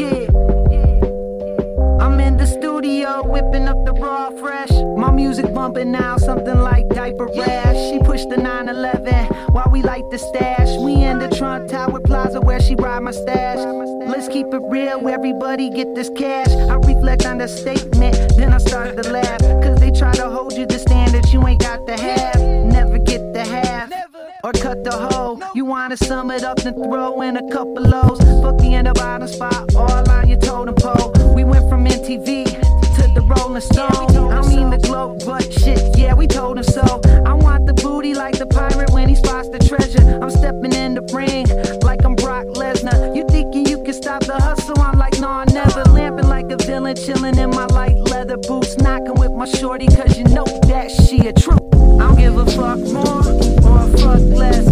Yeah. 0.02 0.26
I'm 2.04 2.18
in 2.20 2.36
the 2.36 2.46
studio 2.46 3.22
whipping 3.24 3.68
up 3.68 3.84
the 3.84 3.92
raw 3.92 4.30
fresh. 4.30 4.73
Music 5.14 5.54
bumping 5.54 5.92
now, 5.92 6.16
something 6.16 6.58
like 6.58 6.88
diaper 6.88 7.28
rash. 7.36 7.76
She 7.90 7.98
pushed 8.00 8.28
the 8.30 8.36
911 8.36 9.26
while 9.52 9.68
we 9.70 9.80
light 9.80 10.02
the 10.10 10.18
stash. 10.18 10.76
We 10.78 10.94
in 11.04 11.20
the 11.20 11.28
Trump 11.28 11.68
Tower 11.68 12.00
Plaza 12.00 12.40
where 12.40 12.60
she 12.60 12.74
ride 12.74 13.00
my 13.00 13.12
stash. 13.12 13.58
Let's 14.08 14.26
keep 14.26 14.46
it 14.52 14.62
real, 14.64 15.08
everybody 15.08 15.70
get 15.70 15.94
this 15.94 16.10
cash. 16.16 16.50
I 16.50 16.74
reflect 16.74 17.26
on 17.26 17.38
the 17.38 17.46
statement, 17.46 18.16
then 18.36 18.52
I 18.52 18.58
start 18.58 19.00
to 19.00 19.10
laugh. 19.10 19.40
Cause 19.62 19.78
they 19.78 19.92
try 19.92 20.12
to 20.14 20.28
hold 20.28 20.52
you 20.54 20.66
to 20.66 20.78
standards 20.80 21.32
you 21.32 21.46
ain't 21.46 21.60
got 21.60 21.86
to 21.86 21.96
have. 21.96 22.40
Never 22.40 22.98
get 22.98 23.32
the 23.32 23.44
half 23.44 23.92
or 24.42 24.52
cut 24.52 24.82
the 24.82 24.92
hole. 24.92 25.40
You 25.54 25.64
wanna 25.64 25.96
sum 25.96 26.32
it 26.32 26.42
up 26.42 26.58
and 26.58 26.74
throw 26.74 27.20
in 27.22 27.36
a 27.36 27.48
couple 27.50 27.82
lows. 27.82 28.18
Fuck 28.42 28.58
the 28.58 28.74
end 28.74 28.88
the 28.88 28.94
bottom 28.94 29.28
spot, 29.28 29.76
all 29.76 30.10
on 30.10 30.28
your 30.28 30.40
totem 30.40 30.74
pole. 30.74 31.12
We 31.34 31.44
went 31.44 31.68
from 31.70 31.84
MTV 31.84 32.83
the 33.14 33.22
Rolling 33.22 33.60
Stone. 33.60 34.32
I 34.32 34.40
mean 34.48 34.70
the 34.70 34.78
globe, 34.78 35.22
but 35.24 35.52
shit, 35.52 35.96
yeah, 35.96 36.14
we 36.14 36.26
told 36.26 36.58
him 36.58 36.64
so. 36.64 37.00
I 37.24 37.32
want 37.32 37.66
the 37.66 37.74
booty 37.74 38.14
like 38.14 38.38
the 38.38 38.46
pirate 38.46 38.90
when 38.90 39.08
he 39.08 39.14
spots 39.14 39.48
the 39.48 39.58
treasure. 39.58 40.18
I'm 40.22 40.30
stepping 40.30 40.72
in 40.72 40.94
the 40.94 41.02
ring 41.14 41.46
like 41.82 42.04
I'm 42.04 42.16
Brock 42.16 42.46
Lesnar. 42.46 43.16
You 43.16 43.24
thinking 43.28 43.66
you 43.66 43.82
can 43.82 43.94
stop 43.94 44.24
the 44.24 44.34
hustle? 44.34 44.78
I'm 44.80 44.98
like, 44.98 45.18
nah, 45.20 45.44
never. 45.44 45.84
Lamping 45.84 46.28
like 46.28 46.50
a 46.50 46.56
villain, 46.56 46.96
chilling 46.96 47.38
in 47.38 47.50
my 47.50 47.66
light 47.66 47.96
leather 48.10 48.36
boots. 48.36 48.76
Knocking 48.78 49.14
with 49.14 49.32
my 49.32 49.46
shorty, 49.46 49.86
cause 49.86 50.18
you 50.18 50.24
know 50.24 50.44
that 50.66 50.90
she 50.90 51.26
a 51.28 51.32
troop. 51.32 51.62
I 51.74 52.08
don't 52.08 52.16
give 52.16 52.36
a 52.36 52.46
fuck 52.46 52.78
more 52.92 53.24
or 53.68 53.78
a 53.82 53.98
fuck 53.98 54.22
less. 54.40 54.66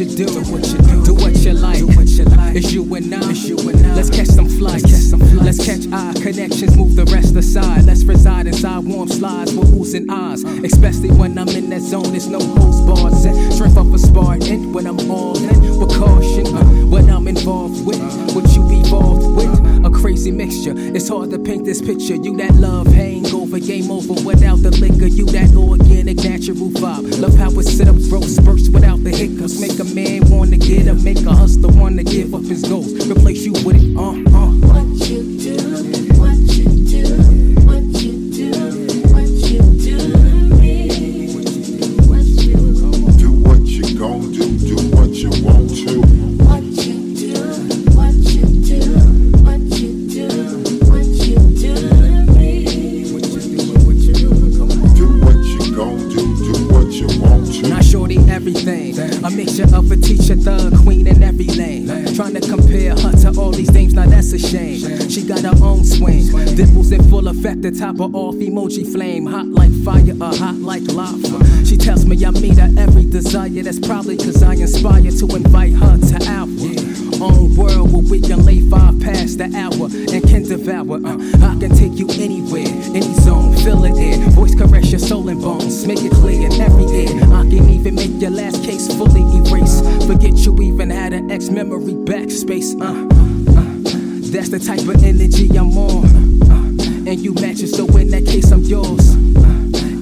You 0.00 0.16
do, 0.16 0.26
do 0.26 0.40
what 0.50 0.66
you 0.66 0.78
do, 0.78 1.04
do 1.04 1.14
what 1.14 1.36
you 1.36 1.52
like. 1.52 1.78
Do 1.78 1.86
what 1.88 2.08
you 2.08 2.24
like. 2.24 2.56
It's 2.56 2.72
you 2.72 2.94
and 2.94 3.14
I. 3.14 3.30
It's 3.30 3.44
you 3.46 3.58
and 3.58 3.86
I. 3.86 3.94
Let's 3.94 4.08
catch 4.08 4.28
some 4.28 4.48
flights. 4.48 4.82
Let's 4.82 4.92
catch, 4.92 5.00
some 5.00 5.20
flights. 5.20 5.58
Let's 5.58 5.66
catch 5.66 5.92
eye 5.92 6.14
connections, 6.22 6.76
move 6.76 6.96
the 6.96 7.04
rest 7.06 7.36
aside. 7.36 7.84
Let's 7.84 8.04
reside 8.04 8.46
inside 8.46 8.84
warm 8.84 9.08
slides 9.08 9.52
with 9.54 9.68
oohs 9.74 9.94
and 9.94 10.10
eyes. 10.10 10.42
Especially 10.64 11.10
when 11.10 11.36
I'm 11.36 11.48
in 11.48 11.68
that 11.70 11.82
zone, 11.82 12.10
there's 12.12 12.28
no 12.28 12.40
host 12.40 12.86
bars. 12.86 13.24
And 13.26 13.52
strength 13.52 13.76
off 13.76 13.92
a 13.92 13.98
Spartan 13.98 14.72
when 14.72 14.86
I'm 14.86 15.10
all 15.10 15.36
in 15.36 15.78
with 15.78 15.90
caution. 15.90 16.46
Uh, 16.46 16.64
what 16.86 17.04
I'm 17.10 17.28
involved 17.28 17.84
with, 17.84 18.00
what 18.34 18.48
you 18.56 18.64
evolved 18.80 19.36
with. 19.36 19.59
Crazy 20.10 20.32
mixture. 20.32 20.74
It's 20.76 21.08
hard 21.08 21.30
to 21.30 21.38
paint 21.38 21.64
this 21.64 21.80
picture. 21.80 22.16
You 22.16 22.36
that 22.38 22.52
love 22.54 22.88
hangover, 22.88 23.60
game 23.60 23.92
over 23.92 24.14
without 24.26 24.56
the 24.56 24.72
liquor. 24.72 25.06
You 25.06 25.24
that 25.26 25.54
organic, 25.54 26.16
natural 26.16 26.68
vibe. 26.82 27.20
Love 27.20 27.36
how 27.36 27.50
it 27.50 27.62
sit 27.62 27.86
up, 27.86 27.94
growth 28.08 28.28
spurts 28.28 28.68
without 28.70 29.04
the 29.04 29.10
hiccups. 29.10 29.60
Make 29.60 29.78
a 29.78 29.84
man 29.84 30.28
wanna 30.28 30.56
get 30.56 30.88
up, 30.88 30.96
make 30.96 31.24
a 31.24 31.30
hustler 31.30 31.70
wanna 31.80 32.02
give 32.02 32.34
up 32.34 32.42
his 32.42 32.62
goals. 32.62 32.92
Replace 33.08 33.46
you 33.46 33.52
with 33.64 33.76
it, 33.76 33.96
uh, 33.96 34.18
uh. 34.36 34.99
Compare 62.70 62.90
her 62.94 63.12
to 63.12 63.40
all 63.40 63.50
these 63.50 63.70
dames, 63.70 63.94
now 63.94 64.06
that's 64.06 64.32
a 64.32 64.38
shame. 64.38 65.08
She 65.08 65.26
got 65.26 65.40
her 65.40 65.64
own 65.64 65.84
swing. 65.84 66.26
Dimples 66.54 66.92
in 66.92 67.02
full 67.10 67.26
effect, 67.28 67.62
the 67.62 67.70
top 67.70 68.00
of 68.00 68.14
off 68.14 68.36
emoji 68.36 68.90
flame. 68.92 69.26
Hot 69.26 69.46
like 69.46 69.72
fire, 69.84 70.14
or 70.20 70.34
hot 70.36 70.56
like 70.56 70.82
lava. 70.84 71.64
She 71.64 71.76
tells 71.76 72.06
me 72.06 72.24
I 72.24 72.30
meet 72.30 72.58
her 72.58 72.70
every 72.78 73.04
desire. 73.04 73.62
That's 73.62 73.80
probably 73.80 74.16
cause 74.16 74.42
I 74.42 74.54
inspire 74.54 75.10
to 75.10 75.36
invite 75.36 75.72
her 75.74 75.98
to 75.98 76.30
our 76.30 76.46
own 77.20 77.54
world 77.56 77.92
where 77.92 78.02
we 78.02 78.20
can 78.20 78.44
lay 78.44 78.60
five 78.60 78.98
past 79.00 79.38
the 79.38 79.44
hour 79.56 79.88
and 80.14 80.22
can 80.24 80.42
devour. 80.42 80.96
Uh, 81.04 81.16
I 81.46 81.56
can 81.60 81.70
take 81.70 81.98
you 81.98 82.08
anywhere, 82.18 82.68
any 82.94 83.12
zone, 83.20 83.56
feel 83.58 83.84
it 83.84 83.96
in. 83.96 84.30
Voice 84.30 84.54
caress 84.54 84.90
your 84.90 84.98
soul 84.98 85.28
and 85.28 85.40
bones, 85.40 85.86
make 85.86 86.02
it 86.02 86.12
clear 86.12 86.46
in 86.46 86.60
every 86.60 86.84
ear. 86.84 87.22
I 87.32 87.42
can 87.42 87.68
even 87.70 87.94
make 87.94 88.20
your 88.20 88.30
last 88.30 88.62
case 88.64 88.88
fully 88.96 89.22
erase. 89.38 89.80
Forget 90.06 90.34
you 90.44 90.56
even 90.62 90.90
had 90.90 91.12
an 91.12 91.30
ex 91.30 91.50
memory 91.50 91.94
backspace. 91.94 92.74
Uh, 92.80 93.06
uh, 93.06 94.30
that's 94.30 94.48
the 94.48 94.58
type 94.58 94.80
of 94.80 95.02
energy 95.02 95.48
I'm 95.56 95.76
on. 95.76 96.42
Uh, 96.42 97.10
and 97.10 97.18
you 97.18 97.34
match 97.34 97.60
it, 97.60 97.68
so 97.68 97.86
in 97.96 98.10
that 98.10 98.26
case, 98.26 98.50
I'm 98.52 98.62
yours. 98.62 99.14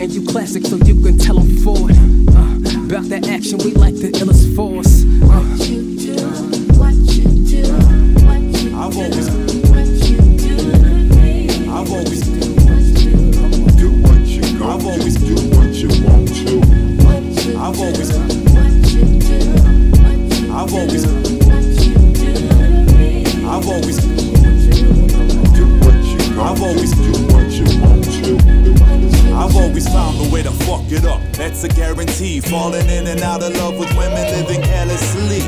And 0.00 0.12
you 0.12 0.24
classic, 0.26 0.64
so 0.64 0.76
you 0.76 0.94
can 1.02 1.18
tell 1.18 1.38
them 1.38 1.56
forward. 1.58 1.96
Uh, 1.96 2.86
about 2.86 3.08
that 3.10 3.26
action, 3.28 3.58
we 3.58 3.72
like 3.72 3.94
the 3.94 4.10
illest 4.12 4.54
force. 4.54 5.04
Uh, 5.04 5.42
What 5.58 5.68
you 5.68 5.96
do, 5.98 6.47
I've 8.88 8.96
always- 8.96 9.26
do. 9.28 9.34
I've 11.70 11.90
always, 11.92 12.20
Do 12.22 13.90
what 14.00 14.24
you 14.24 14.40
gon' 14.58 14.70
I've 14.70 14.86
always- 14.86 15.16
do 15.16 15.34
what 15.34 15.74
you 15.74 15.88
want 16.04 16.28
to. 16.34 16.62
I've 17.58 17.78
always- 17.78 18.08
do, 18.08 18.18
what 18.48 18.72
you 18.88 19.04
I've 20.50 20.70
do, 20.70 20.76
always- 20.78 21.06
what 21.06 21.64
you 21.84 21.94
do 21.98 22.16
to 22.16 22.30
me. 22.96 23.26
I've 23.46 23.68
always, 23.68 23.96
Do 23.98 24.08
what 25.84 26.00
you 26.06 26.18
gon' 26.34 26.46
I've 26.48 26.62
always- 26.62 26.90
do, 26.92 27.12
do 27.12 27.22
what 27.34 27.50
you 27.52 27.64
want 27.82 28.04
to. 28.04 29.34
I've 29.36 29.54
always 29.54 29.86
found 29.88 30.18
a 30.18 30.28
way 30.32 30.42
to 30.42 30.50
fuck 30.64 30.90
it 30.90 31.04
up. 31.04 31.20
That's 31.34 31.62
a 31.62 31.68
guarantee. 31.68 32.40
Falling 32.40 32.88
in 32.88 33.06
and 33.06 33.20
out 33.20 33.42
of 33.42 33.54
love 33.54 33.76
with 33.76 33.92
women 33.98 34.24
living 34.34 34.62
carelessly. 34.62 35.42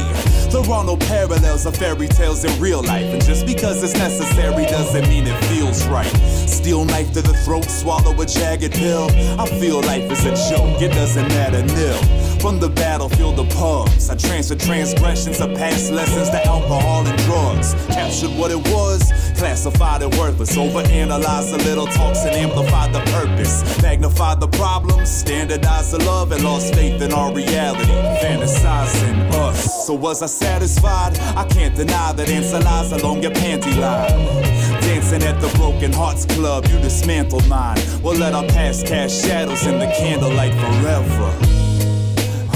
There 0.50 0.68
are 0.74 0.84
no 0.84 0.96
parallels 0.96 1.64
of 1.64 1.76
fairy 1.76 2.08
tales 2.08 2.44
in 2.44 2.60
real 2.60 2.82
life. 2.82 3.06
And 3.06 3.24
just 3.24 3.46
because 3.46 3.82
it's 3.84 3.94
necessary 3.94 4.64
doesn't 4.66 5.08
mean 5.08 5.26
it 5.26 5.44
feels 5.44 5.86
right. 5.86 6.10
Steel 6.48 6.84
knife 6.84 7.12
to 7.12 7.22
the 7.22 7.34
throat, 7.44 7.64
swallow 7.64 8.20
a 8.20 8.26
jagged 8.26 8.72
pill. 8.72 9.08
I 9.38 9.46
feel 9.46 9.80
life 9.82 10.10
is 10.10 10.24
a 10.24 10.34
joke, 10.50 10.82
it 10.82 10.92
doesn't 10.92 11.28
matter 11.28 11.62
nil. 11.62 12.02
From 12.40 12.58
the 12.58 12.68
battlefield 12.68 13.36
to 13.36 13.44
pubs, 13.54 14.10
I 14.10 14.16
transferred 14.16 14.60
transgressions 14.60 15.40
of 15.40 15.54
past 15.54 15.92
lessons 15.92 16.30
to 16.30 16.44
alcohol 16.44 17.06
and 17.06 17.18
drugs. 17.20 17.74
Captured 17.88 18.30
what 18.36 18.50
it 18.50 18.62
was, 18.72 19.12
classified 19.40 20.02
it 20.02 20.14
worthless. 20.18 20.54
Overanalyzed 20.54 21.50
the 21.52 21.64
little 21.64 21.86
talks 21.86 22.20
and 22.26 22.36
amplified 22.36 22.92
the 22.92 23.00
purpose. 23.10 23.64
Magnified 23.80 24.38
the 24.38 24.48
problems, 24.48 25.08
standardized 25.08 25.92
the 25.92 26.04
love, 26.04 26.30
and 26.32 26.44
lost 26.44 26.74
faith 26.74 27.00
in 27.00 27.10
our 27.14 27.32
reality. 27.32 27.96
Fantasizing 28.20 29.32
us. 29.32 29.86
So 29.86 29.94
was 29.94 30.22
I 30.22 30.26
satisfied? 30.26 31.18
I 31.42 31.48
can't 31.48 31.74
deny 31.74 32.12
that 32.12 32.28
answer 32.28 32.60
lies 32.60 32.92
along 32.92 33.22
your 33.22 33.32
panty 33.32 33.74
line. 33.80 34.42
Dancing 34.82 35.22
at 35.22 35.40
the 35.40 35.48
Broken 35.56 35.90
Hearts 35.90 36.26
Club, 36.26 36.66
you 36.66 36.78
dismantled 36.78 37.48
mine. 37.48 37.78
We'll 38.02 38.18
let 38.18 38.34
our 38.34 38.46
past 38.48 38.86
cast 38.86 39.24
shadows 39.24 39.64
in 39.66 39.78
the 39.78 39.86
candlelight 39.86 40.52
forever. 40.52 41.30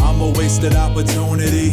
I'm 0.04 0.20
a 0.20 0.30
wasted 0.36 0.74
opportunity. 0.74 1.72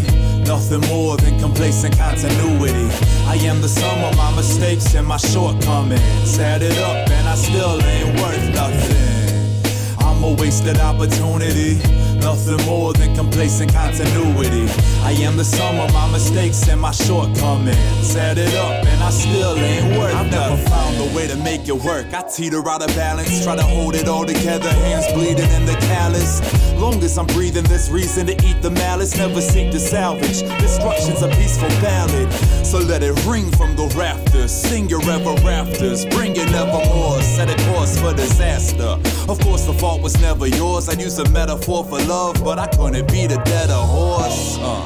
Nothing 0.52 0.82
more 0.90 1.16
than 1.16 1.40
complacent 1.40 1.98
continuity. 1.98 2.86
I 3.26 3.36
am 3.36 3.62
the 3.62 3.70
sum 3.70 4.04
of 4.04 4.18
my 4.18 4.36
mistakes 4.36 4.94
and 4.96 5.08
my 5.08 5.16
shortcomings. 5.16 6.38
Add 6.38 6.62
it 6.62 6.78
up 6.80 7.10
and 7.10 7.26
I 7.26 7.36
still 7.36 7.82
ain't 7.82 8.20
worth 8.20 8.54
nothing. 8.54 9.96
I'm 10.00 10.22
a 10.26 10.34
wasted 10.34 10.78
opportunity. 10.78 11.80
Nothing 12.22 12.66
more 12.66 12.94
than 12.94 13.16
complacent 13.16 13.74
continuity. 13.74 14.68
I 15.04 15.12
am 15.26 15.38
the 15.38 15.44
sum 15.44 15.80
of 15.80 15.92
my 15.94 16.10
mistakes 16.12 16.68
and 16.70 16.80
my 16.80 16.92
shortcomings. 16.92 18.16
Add 18.16 18.38
it 18.38 18.54
up, 18.56 18.86
and 18.86 19.04
I 19.04 19.10
still 19.10 19.58
ain't 19.58 19.98
worth 19.98 20.14
I've 20.16 20.32
never 20.32 20.58
found 20.70 20.98
a 20.98 21.16
way 21.16 21.28
to 21.28 21.36
make 21.38 21.68
it 21.68 21.76
work. 21.76 22.14
I 22.14 22.22
teeter 22.22 22.68
out 22.70 22.82
of 22.82 22.96
balance, 22.96 23.44
try 23.44 23.56
to 23.56 23.64
hold 23.64 23.96
it 23.96 24.08
all 24.08 24.26
together, 24.26 24.70
hands 24.70 25.12
bleeding 25.14 25.50
in 25.52 25.66
the 25.66 25.76
callus. 25.88 26.42
Long 26.82 27.04
as 27.04 27.18
I'm 27.18 27.28
breathing, 27.28 27.64
there's 27.66 27.92
reason 27.92 28.26
to 28.28 28.34
eat 28.34 28.62
the 28.62 28.72
malice. 28.72 29.16
Never 29.16 29.40
seek 29.40 29.72
to 29.72 29.80
salvage. 29.80 30.42
Destruction's 30.60 31.22
a 31.22 31.28
peaceful 31.30 31.70
ballad. 31.82 32.32
So 32.66 32.80
let 32.80 33.04
it 33.04 33.14
ring 33.26 33.52
from 33.52 33.76
the 33.76 33.94
rafters. 33.96 34.52
Sing 34.52 34.90
your 34.90 35.04
ever 35.10 35.36
rafters. 35.46 36.06
Bring 36.08 36.32
it 36.36 36.50
nevermore. 36.50 37.22
Set 37.22 37.50
a 37.50 37.72
course 37.72 38.00
for 38.00 38.14
disaster. 38.14 38.98
Of 39.30 39.40
course, 39.42 39.66
the 39.66 39.74
fault 39.74 40.02
was 40.02 40.20
never 40.22 40.48
yours. 40.48 40.90
I'd 40.90 41.00
use 41.00 41.20
a 41.20 41.30
metaphor 41.30 41.84
for 41.84 42.00
love, 42.12 42.44
but 42.44 42.60
I 42.60 42.68
couldn't 42.68 43.08
beat 43.10 43.32
a 43.32 43.40
deader 43.52 43.84
horse. 43.96 44.58
Uh. 44.60 44.84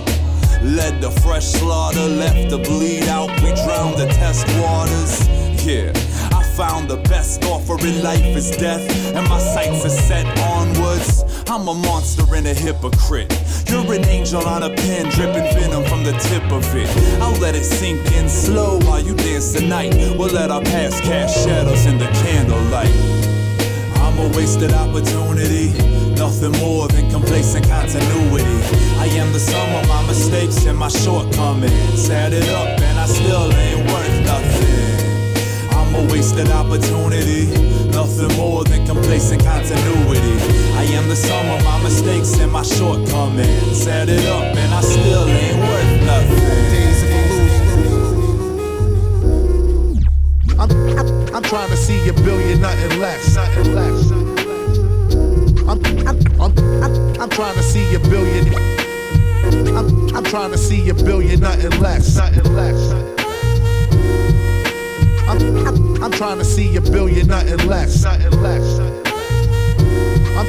Led 0.61 1.01
the 1.01 1.11
fresh 1.23 1.47
slaughter, 1.57 2.07
left 2.23 2.49
to 2.51 2.57
bleed 2.57 3.07
out. 3.17 3.29
We 3.41 3.49
drowned 3.63 3.97
the 3.97 4.07
test 4.21 4.45
waters. 4.61 5.11
Yeah, 5.65 5.89
I 6.39 6.41
found 6.59 6.87
the 6.87 6.97
best 7.13 7.43
offer 7.45 7.77
in 7.89 8.03
life 8.03 8.31
is 8.41 8.49
death, 8.65 8.85
and 9.15 9.27
my 9.27 9.39
sights 9.39 9.83
are 9.89 9.97
set 10.09 10.25
onwards. 10.39 11.23
I'm 11.47 11.67
a 11.67 11.73
monster 11.73 12.25
and 12.37 12.45
a 12.45 12.53
hypocrite. 12.53 13.29
You're 13.69 13.91
an 13.93 14.05
angel 14.05 14.45
on 14.55 14.61
a 14.61 14.69
pen, 14.69 15.03
dripping 15.15 15.47
venom 15.57 15.83
from 15.89 16.03
the 16.03 16.15
tip 16.29 16.45
of 16.51 16.65
it. 16.81 16.89
I'll 17.23 17.39
let 17.45 17.55
it 17.55 17.63
sink 17.63 17.99
in 18.17 18.29
slow 18.29 18.79
while 18.85 19.03
you 19.07 19.15
dance 19.15 19.53
tonight. 19.53 19.93
We'll 20.17 20.33
let 20.41 20.51
our 20.51 20.61
past 20.61 21.03
cast 21.03 21.43
shadows 21.43 21.85
in 21.87 21.97
the 21.97 22.09
candlelight. 22.21 23.34
I'm 24.17 24.31
a 24.31 24.37
wasted 24.37 24.71
opportunity. 24.71 25.73
Nothing 26.15 26.53
more 26.63 26.87
than 26.87 27.11
complacent 27.11 27.67
continuity. 27.67 28.45
I 28.97 29.07
am 29.19 29.33
the 29.33 29.39
sum 29.39 29.75
of 29.75 29.89
my 29.89 30.07
mistakes 30.07 30.65
and 30.65 30.77
my 30.77 30.87
shortcomings. 30.87 32.09
Add 32.09 32.31
it 32.31 32.47
up, 32.47 32.79
and 32.79 32.97
I 32.97 33.07
still 33.07 33.51
ain't 33.51 33.91
worth 33.91 34.25
nothing. 34.25 35.67
I'm 35.71 35.95
a 35.95 36.13
wasted 36.13 36.49
opportunity. 36.49 37.47
Nothing 37.91 38.33
more 38.37 38.63
than 38.63 38.85
complacent 38.85 39.43
continuity. 39.43 40.39
I 40.79 40.83
am 40.95 41.09
the 41.09 41.15
sum 41.17 41.49
of 41.49 41.61
my 41.65 41.83
mistakes 41.83 42.39
and 42.39 42.49
my 42.53 42.63
shortcomings. 42.63 43.85
Add 43.85 44.07
it 44.07 44.25
up, 44.27 44.55
and 44.55 44.73
I 44.73 44.79
still 44.79 45.27
ain't 45.27 45.59
worth 45.59 46.05
nothing. 46.05 46.74
I'm, 50.65 50.97
I'm, 50.97 51.35
I'm 51.35 51.43
trying 51.43 51.69
to 51.69 51.77
see 51.77 52.09
a 52.09 52.13
billion, 52.13 52.59
nothing 52.61 52.99
less. 52.99 53.35
Nothing 53.35 53.75
less. 53.75 54.11
I'm, 55.61 55.85
I'm, 56.07 56.41
I'm, 56.41 56.83
I'm, 56.83 57.21
I'm 57.21 57.29
trying 57.29 57.55
to 57.55 57.61
see 57.61 57.93
a 57.93 57.99
billion. 57.99 58.51
I'm, 59.75 60.15
I'm 60.15 60.23
trying 60.23 60.51
to 60.51 60.57
see 60.57 60.89
a 60.89 60.93
billion, 60.95 61.41
nothing 61.41 61.79
less. 61.79 62.15
Nothing 62.15 62.53
less. 62.55 62.91
I'm, 65.27 65.67
I'm, 65.67 66.03
I'm 66.03 66.11
trying 66.11 66.39
to 66.39 66.45
see 66.45 66.75
a 66.77 66.81
billion, 66.81 67.27
nothing 67.27 67.67
less. 67.67 68.03
Nothing 68.03 68.41
less. 68.41 68.79
I'm, 70.35 70.47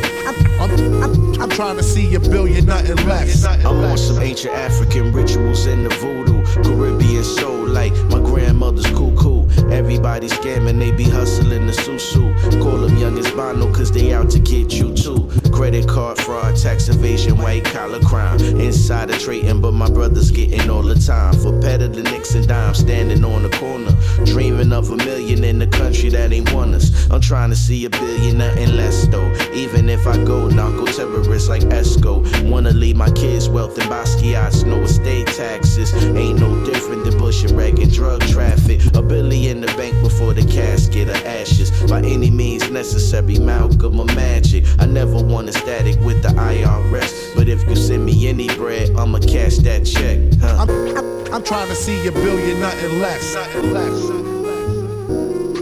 I'm, 0.60 1.02
I'm, 1.02 1.42
I'm, 1.42 1.50
trying 1.50 1.76
to 1.76 1.82
see 1.82 2.14
a 2.14 2.20
billion, 2.20 2.64
nothing 2.64 3.06
less. 3.06 3.44
I'm 3.44 3.66
on 3.66 3.98
some 3.98 4.22
ancient 4.22 4.54
African 4.54 5.12
rituals 5.12 5.66
in 5.66 5.82
the 5.84 5.90
voodoo, 5.90 6.42
Caribbean 6.62 7.22
soul 7.22 7.66
like 7.68 7.92
my 8.04 8.20
grandmother's 8.20 8.86
cuckoo. 8.86 9.35
Everybody 9.70 10.28
scamming, 10.28 10.78
they 10.78 10.92
be 10.92 11.04
hustling 11.04 11.66
the 11.66 11.72
susu. 11.72 12.32
Call 12.62 12.78
them 12.78 12.96
youngest 12.96 13.34
Bono, 13.36 13.72
cause 13.72 13.92
they 13.92 14.12
out 14.12 14.30
to 14.30 14.38
get 14.38 14.72
you 14.72 14.94
too. 14.94 15.28
Credit 15.56 15.88
card 15.88 16.18
fraud, 16.18 16.54
tax 16.54 16.88
evasion, 16.90 17.38
white 17.38 17.64
collar 17.64 18.00
crime. 18.00 18.38
Insider 18.60 19.16
trading, 19.18 19.62
but 19.62 19.72
my 19.72 19.88
brother's 19.88 20.30
getting 20.30 20.68
all 20.68 20.82
the 20.82 20.94
time. 20.94 21.32
For 21.32 21.58
peddling 21.60 22.04
nicks 22.04 22.34
and 22.34 22.46
dimes, 22.46 22.78
standing 22.78 23.24
on 23.24 23.42
the 23.42 23.48
corner. 23.48 23.90
Dreaming 24.26 24.70
of 24.72 24.90
a 24.90 24.96
million 24.96 25.42
in 25.44 25.58
the 25.58 25.66
country 25.66 26.10
that 26.10 26.30
ain't 26.30 26.52
won 26.52 26.74
us. 26.74 27.10
I'm 27.10 27.22
trying 27.22 27.48
to 27.50 27.56
see 27.56 27.86
a 27.86 27.90
billion, 27.90 28.36
nothing 28.36 28.76
less 28.76 29.06
though. 29.06 29.32
Even 29.54 29.88
if 29.88 30.06
I 30.06 30.22
go 30.24 30.46
narco 30.48 30.84
terrorist 30.84 31.48
like 31.48 31.62
Esco. 31.62 32.22
Wanna 32.50 32.72
leave 32.72 32.96
my 32.96 33.10
kids 33.12 33.48
wealth 33.48 33.78
in 33.78 33.88
Basquiat's, 33.88 34.64
no 34.64 34.82
estate 34.82 35.26
taxes. 35.28 35.94
Ain't 35.94 36.38
no 36.38 36.64
different 36.66 37.06
than 37.06 37.16
Bush 37.18 37.44
and 37.44 37.52
Reagan 37.52 37.88
drug 37.88 38.20
traffic. 38.28 38.80
A 38.94 39.00
billion 39.00 39.56
in 39.56 39.60
the 39.62 39.68
bank 39.68 39.94
before 40.02 40.34
the 40.34 40.44
casket 40.52 41.08
of 41.08 41.16
ashes. 41.24 41.70
By 41.88 42.00
any 42.00 42.30
means 42.30 42.70
necessary, 42.70 43.38
Malcolm 43.38 43.98
or 43.98 44.06
magic. 44.06 44.64
I 44.78 44.86
never 44.86 45.22
want 45.22 45.45
a 45.48 45.52
static 45.52 45.98
with 46.00 46.22
the 46.22 46.28
IRS. 46.28 47.34
But 47.34 47.48
if 47.48 47.66
you 47.68 47.76
send 47.76 48.04
me 48.04 48.28
any 48.28 48.48
bread, 48.48 48.90
I'ma 48.96 49.18
cash 49.18 49.56
that 49.58 49.84
check. 49.84 50.18
Huh? 50.40 50.66
I'm, 50.66 50.96
I'm, 50.96 51.34
I'm 51.34 51.44
trying 51.44 51.68
to 51.68 51.74
see 51.74 52.06
a 52.06 52.12
billion, 52.12 52.60
nothing 52.60 53.00
less. 53.00 53.34
Nothing 53.34 53.72
less. 53.72 54.10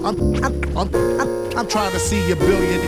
I'm, 0.04 0.44
I'm, 0.44 0.76
I'm, 0.76 0.94
I'm, 1.20 1.58
I'm 1.58 1.68
trying 1.68 1.92
to 1.92 1.98
see 1.98 2.30
a 2.30 2.36
billion. 2.36 2.80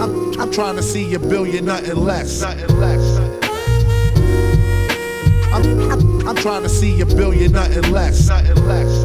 I'm, 0.00 0.40
I'm 0.40 0.50
trying 0.50 0.76
to 0.76 0.82
see 0.82 1.14
a 1.14 1.18
billion, 1.18 1.66
nothing 1.66 1.96
less. 1.96 2.40
Nothing 2.40 2.78
less. 2.78 3.18
I'm, 5.52 5.90
I'm, 5.90 6.28
I'm 6.28 6.36
trying 6.36 6.62
to 6.62 6.68
see 6.68 7.00
a 7.00 7.06
billion, 7.06 7.52
nothing 7.52 7.92
less. 7.92 8.28
Nothing 8.28 8.66
less. 8.66 9.04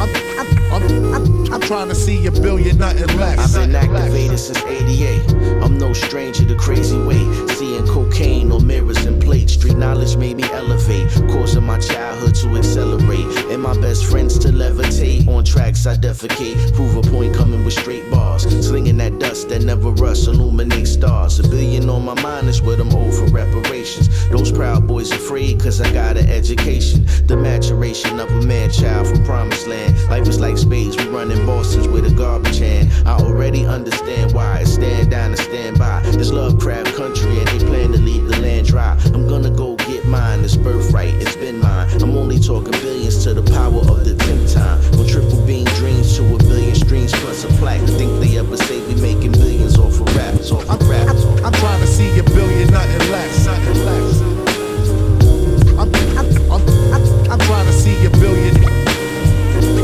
I'm, 0.00 0.08
I'm, 0.38 0.72
I'm, 0.72 1.14
I'm, 1.14 1.29
I'm 1.52 1.60
trying 1.60 1.88
to 1.88 1.94
see 1.94 2.26
a 2.26 2.30
billion, 2.30 2.78
nothing 2.78 3.16
less. 3.18 3.56
I've 3.56 3.66
been 3.66 3.74
activated 3.74 4.38
since 4.38 4.62
88. 4.62 5.30
I'm 5.62 5.78
no 5.78 5.92
stranger 5.92 6.44
to 6.44 6.54
crazy 6.54 6.98
way. 6.98 7.18
Seeing 7.54 7.86
cocaine 7.86 8.52
on 8.52 8.66
mirrors. 8.66 8.99
Street 9.50 9.76
knowledge 9.76 10.16
made 10.16 10.36
me 10.36 10.44
elevate. 10.44 11.10
Causing 11.28 11.64
my 11.64 11.78
childhood 11.78 12.34
to 12.36 12.56
accelerate. 12.56 13.26
And 13.50 13.62
my 13.62 13.74
best 13.80 14.06
friends 14.06 14.38
to 14.40 14.48
levitate. 14.48 15.26
On 15.28 15.44
tracks 15.44 15.86
I 15.86 15.96
defecate. 15.96 16.74
Prove 16.74 16.96
a 16.96 17.02
point 17.02 17.34
coming 17.34 17.64
with 17.64 17.74
straight 17.74 18.08
bars. 18.10 18.42
Slinging 18.66 18.98
that 18.98 19.18
dust 19.18 19.48
that 19.48 19.62
never 19.62 19.90
rusts. 19.90 20.26
Illuminate 20.26 20.86
stars. 20.86 21.38
A 21.40 21.42
billion 21.42 21.88
on 21.90 22.04
my 22.04 22.20
mind 22.22 22.48
is 22.48 22.62
what 22.62 22.80
I'm 22.80 22.90
for 22.90 23.26
reparations. 23.26 24.28
Those 24.28 24.52
proud 24.52 24.86
boys 24.86 25.10
afraid 25.10 25.60
cause 25.60 25.80
I 25.80 25.92
got 25.92 26.16
an 26.16 26.28
education. 26.28 27.04
The 27.26 27.36
maturation 27.36 28.20
of 28.20 28.30
a 28.30 28.42
man 28.42 28.70
child 28.70 29.08
from 29.08 29.24
promised 29.24 29.66
land. 29.66 29.98
Life 30.08 30.28
is 30.28 30.38
like 30.38 30.58
spades. 30.58 30.96
We 30.96 31.04
running 31.08 31.44
Boston's 31.46 31.88
with 31.88 32.06
a 32.06 32.14
garbage 32.14 32.58
can. 32.58 32.90
I 33.06 33.16
already 33.16 33.66
understand 33.66 34.32
why. 34.32 34.60
It's 34.60 34.72
stand 34.72 35.10
down 35.10 35.30
and 35.30 35.38
stand 35.38 35.78
by. 35.78 36.02
This 36.02 36.30
Lovecraft 36.30 36.94
country 36.94 37.38
and 37.38 37.48
they 37.48 37.58
plan 37.66 37.92
to 37.92 37.98
leave 37.98 38.28
the 38.28 38.38
land 38.40 38.66
dry. 38.66 38.98
I'm 39.14 39.26
gonna 39.26 39.39
wanna 39.40 39.56
go 39.56 39.76
get 39.76 40.04
mine. 40.04 40.44
It's 40.44 40.56
birthright, 40.56 41.14
it's 41.14 41.36
been 41.36 41.60
mine. 41.60 41.88
I'm 42.02 42.16
only 42.16 42.38
talking 42.38 42.72
billions 42.72 43.24
to 43.24 43.32
the 43.32 43.42
power 43.42 43.80
of 43.80 44.04
the 44.04 44.14
tenth 44.14 44.52
time. 44.52 44.80
From 44.92 45.06
triple 45.06 45.40
beam 45.46 45.64
dreams 45.80 46.16
to 46.16 46.34
a 46.34 46.38
billion 46.38 46.74
streams 46.74 47.12
plus 47.12 47.44
a 47.44 47.48
plaque. 47.58 47.80
Think 47.96 48.20
they 48.20 48.36
ever 48.38 48.56
say 48.56 48.80
we 48.86 49.00
making 49.00 49.32
millions 49.32 49.78
off 49.78 50.00
of 50.00 50.14
raps, 50.16 50.50
off 50.50 50.68
of 50.68 50.88
raps. 50.88 51.24
I'm, 51.24 51.46
I'm 51.46 51.52
trying 51.52 51.80
to 51.80 51.86
see 51.86 52.18
a 52.18 52.22
billion, 52.22 52.70
nothing 52.70 53.10
less, 53.10 53.46
nothing 53.46 53.84
less. 53.88 54.20
I'm, 55.80 57.38
trying 57.40 57.66
to 57.66 57.72
see 57.72 57.96
a 58.04 58.10
billion. 58.10 58.56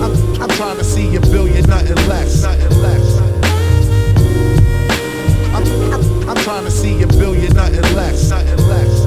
I'm, 0.02 0.50
trying 0.50 0.76
to 0.76 0.84
see 0.84 1.16
a 1.16 1.20
billion, 1.20 1.64
nothing 1.68 2.08
less. 2.08 2.44
I'm, 5.54 5.64
I'm 6.28 6.36
trying 6.44 6.64
to 6.64 6.70
see 6.70 7.02
a 7.02 7.06
billion, 7.06 7.54
nothing 7.54 7.96
less, 7.96 8.28
nothing 8.28 8.68
less. 8.68 9.05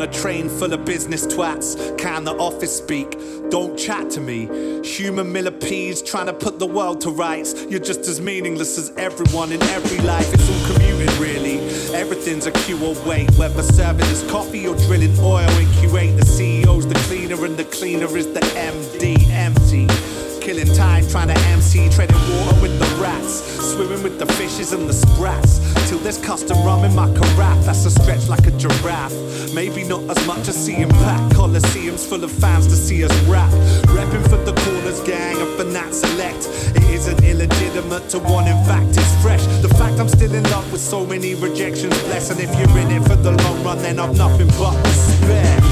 On 0.00 0.08
a 0.08 0.12
train 0.12 0.48
full 0.48 0.72
of 0.72 0.84
business 0.84 1.26
twats. 1.26 1.98
Can 1.98 2.22
the 2.22 2.32
office 2.34 2.76
speak? 2.76 3.18
Don't 3.50 3.76
chat 3.76 4.08
to 4.10 4.20
me. 4.20 4.46
Human 4.84 5.32
millipedes 5.32 6.02
trying 6.02 6.26
to 6.26 6.32
put 6.32 6.60
the 6.60 6.66
world 6.66 7.00
to 7.00 7.10
rights. 7.10 7.64
You're 7.68 7.80
just 7.80 8.00
as 8.00 8.20
meaningless 8.20 8.78
as 8.78 8.92
everyone 8.96 9.50
in 9.50 9.60
every 9.64 9.98
life. 10.06 10.32
It's 10.32 10.48
all 10.48 10.74
commuting, 10.74 11.20
really. 11.20 11.58
Everything's 11.94 12.46
a 12.46 12.48
a 12.48 12.52
Q 12.52 12.76
or 12.84 12.94
wait. 13.06 13.30
Whether 13.32 13.62
serving 13.62 14.06
is 14.06 14.22
coffee 14.30 14.68
or 14.68 14.76
drilling 14.76 15.18
oil 15.18 15.50
in 15.58 15.66
Kuwait. 15.78 16.16
The 16.16 16.24
CEO's 16.24 16.86
the 16.86 16.94
cleaner 17.06 17.44
and 17.44 17.56
the 17.56 17.64
cleaner 17.64 18.16
is 18.16 18.26
the 18.32 18.40
MD. 18.40 19.28
Empty. 19.30 20.07
Killing 20.48 20.72
time, 20.72 21.06
trying 21.08 21.28
to 21.28 21.38
MC, 21.48 21.90
treading 21.90 22.16
water 22.16 22.58
with 22.62 22.78
the 22.78 23.02
rats, 23.02 23.44
swimming 23.70 24.02
with 24.02 24.18
the 24.18 24.24
fishes 24.24 24.72
and 24.72 24.88
the 24.88 24.94
sprats. 24.94 25.60
Till 25.90 25.98
there's 25.98 26.16
custom 26.16 26.56
rum 26.64 26.84
in 26.84 26.94
my 26.94 27.06
carafe, 27.12 27.66
that's 27.66 27.84
a 27.84 27.90
stretch 27.90 28.30
like 28.30 28.46
a 28.46 28.50
giraffe. 28.52 29.12
Maybe 29.52 29.84
not 29.84 30.00
as 30.08 30.26
much 30.26 30.48
as 30.48 30.56
seeing 30.56 30.88
pack 30.88 31.20
coliseums 31.32 32.08
full 32.08 32.24
of 32.24 32.30
fans 32.32 32.66
to 32.68 32.76
see 32.76 33.04
us 33.04 33.12
rap. 33.24 33.50
Repping 33.92 34.26
for 34.30 34.38
the 34.38 34.54
Corners 34.64 35.02
gang 35.02 35.36
and 35.36 35.54
for 35.54 35.64
Nat 35.64 35.92
Select. 35.92 36.48
It 36.74 36.84
isn't 36.94 37.22
illegitimate 37.22 38.08
to 38.08 38.18
one, 38.18 38.48
in 38.48 38.56
fact, 38.64 38.96
it's 38.96 39.22
fresh. 39.22 39.44
The 39.60 39.68
fact 39.68 40.00
I'm 40.00 40.08
still 40.08 40.32
in 40.32 40.44
love 40.44 40.72
with 40.72 40.80
so 40.80 41.04
many 41.04 41.34
rejections, 41.34 41.92
bless. 42.04 42.30
And 42.30 42.40
if 42.40 42.48
you're 42.58 42.78
in 42.78 42.90
it 42.90 43.06
for 43.06 43.16
the 43.16 43.32
long 43.32 43.62
run, 43.62 43.82
then 43.82 43.98
I've 43.98 44.16
nothing 44.16 44.48
but 44.58 44.82
despair. 44.82 45.67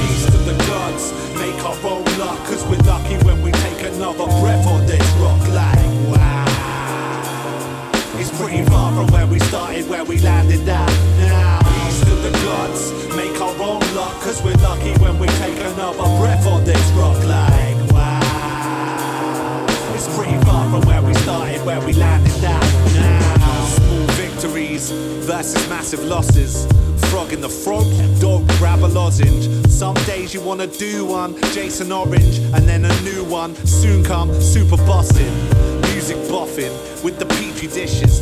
Gods, 0.96 1.12
make 1.34 1.62
our 1.62 1.76
own 1.84 2.04
luck, 2.18 2.38
cause 2.46 2.64
we're 2.68 2.78
lucky 2.78 3.16
when 3.24 3.42
we 3.42 3.52
take 3.52 3.82
another 3.82 4.24
breath 4.40 4.66
on 4.66 4.86
this 4.86 5.06
rock 5.20 5.40
like 5.48 5.76
wow. 6.08 6.44
It's 8.18 8.30
pretty 8.40 8.64
far 8.64 8.94
from 8.94 9.06
where 9.12 9.26
we 9.26 9.38
started, 9.40 9.88
where 9.90 10.04
we 10.04 10.18
landed 10.20 10.66
at 10.66 10.90
now. 11.18 11.58
Peace 11.60 12.00
to 12.00 12.14
the 12.14 12.30
gods, 12.44 12.92
make 13.14 13.38
our 13.40 13.54
own 13.60 13.80
luck, 13.94 14.14
cause 14.22 14.42
we're 14.42 14.54
lucky 14.62 14.92
when 15.02 15.18
we 15.18 15.26
take 15.44 15.58
another 15.58 16.08
breath 16.18 16.46
on 16.46 16.64
this 16.64 16.90
rock 16.92 17.22
like 17.24 17.76
wow. 17.92 19.66
It's 19.94 20.08
pretty 20.16 20.38
far 20.46 20.64
from 20.70 20.80
where 20.88 21.02
we 21.02 21.12
started, 21.14 21.62
where 21.66 21.80
we 21.80 21.92
landed 21.92 22.42
at 22.42 22.62
now. 22.94 23.66
Small 23.66 24.06
victories 24.16 24.90
versus 24.90 25.68
massive 25.68 26.02
losses. 26.04 26.66
Frog 27.10 27.32
in 27.32 27.40
the 27.40 27.48
frog, 27.48 27.86
don't 28.20 28.46
grab 28.58 28.80
a 28.80 28.86
lozenge. 28.88 29.48
Some 29.70 29.94
days 30.06 30.34
you 30.34 30.40
wanna 30.40 30.66
do 30.66 31.06
one, 31.06 31.34
Jason 31.52 31.92
Orange, 31.92 32.38
and 32.54 32.68
then 32.68 32.84
a 32.84 33.02
new 33.02 33.24
one. 33.24 33.54
Soon 33.66 34.04
come 34.04 34.28
super 34.40 34.76
bossing, 34.78 35.32
music 35.92 36.16
boffing 36.28 36.72
with 37.02 37.18
the 37.18 37.26
peachy 37.26 37.68
dishes. 37.68 38.20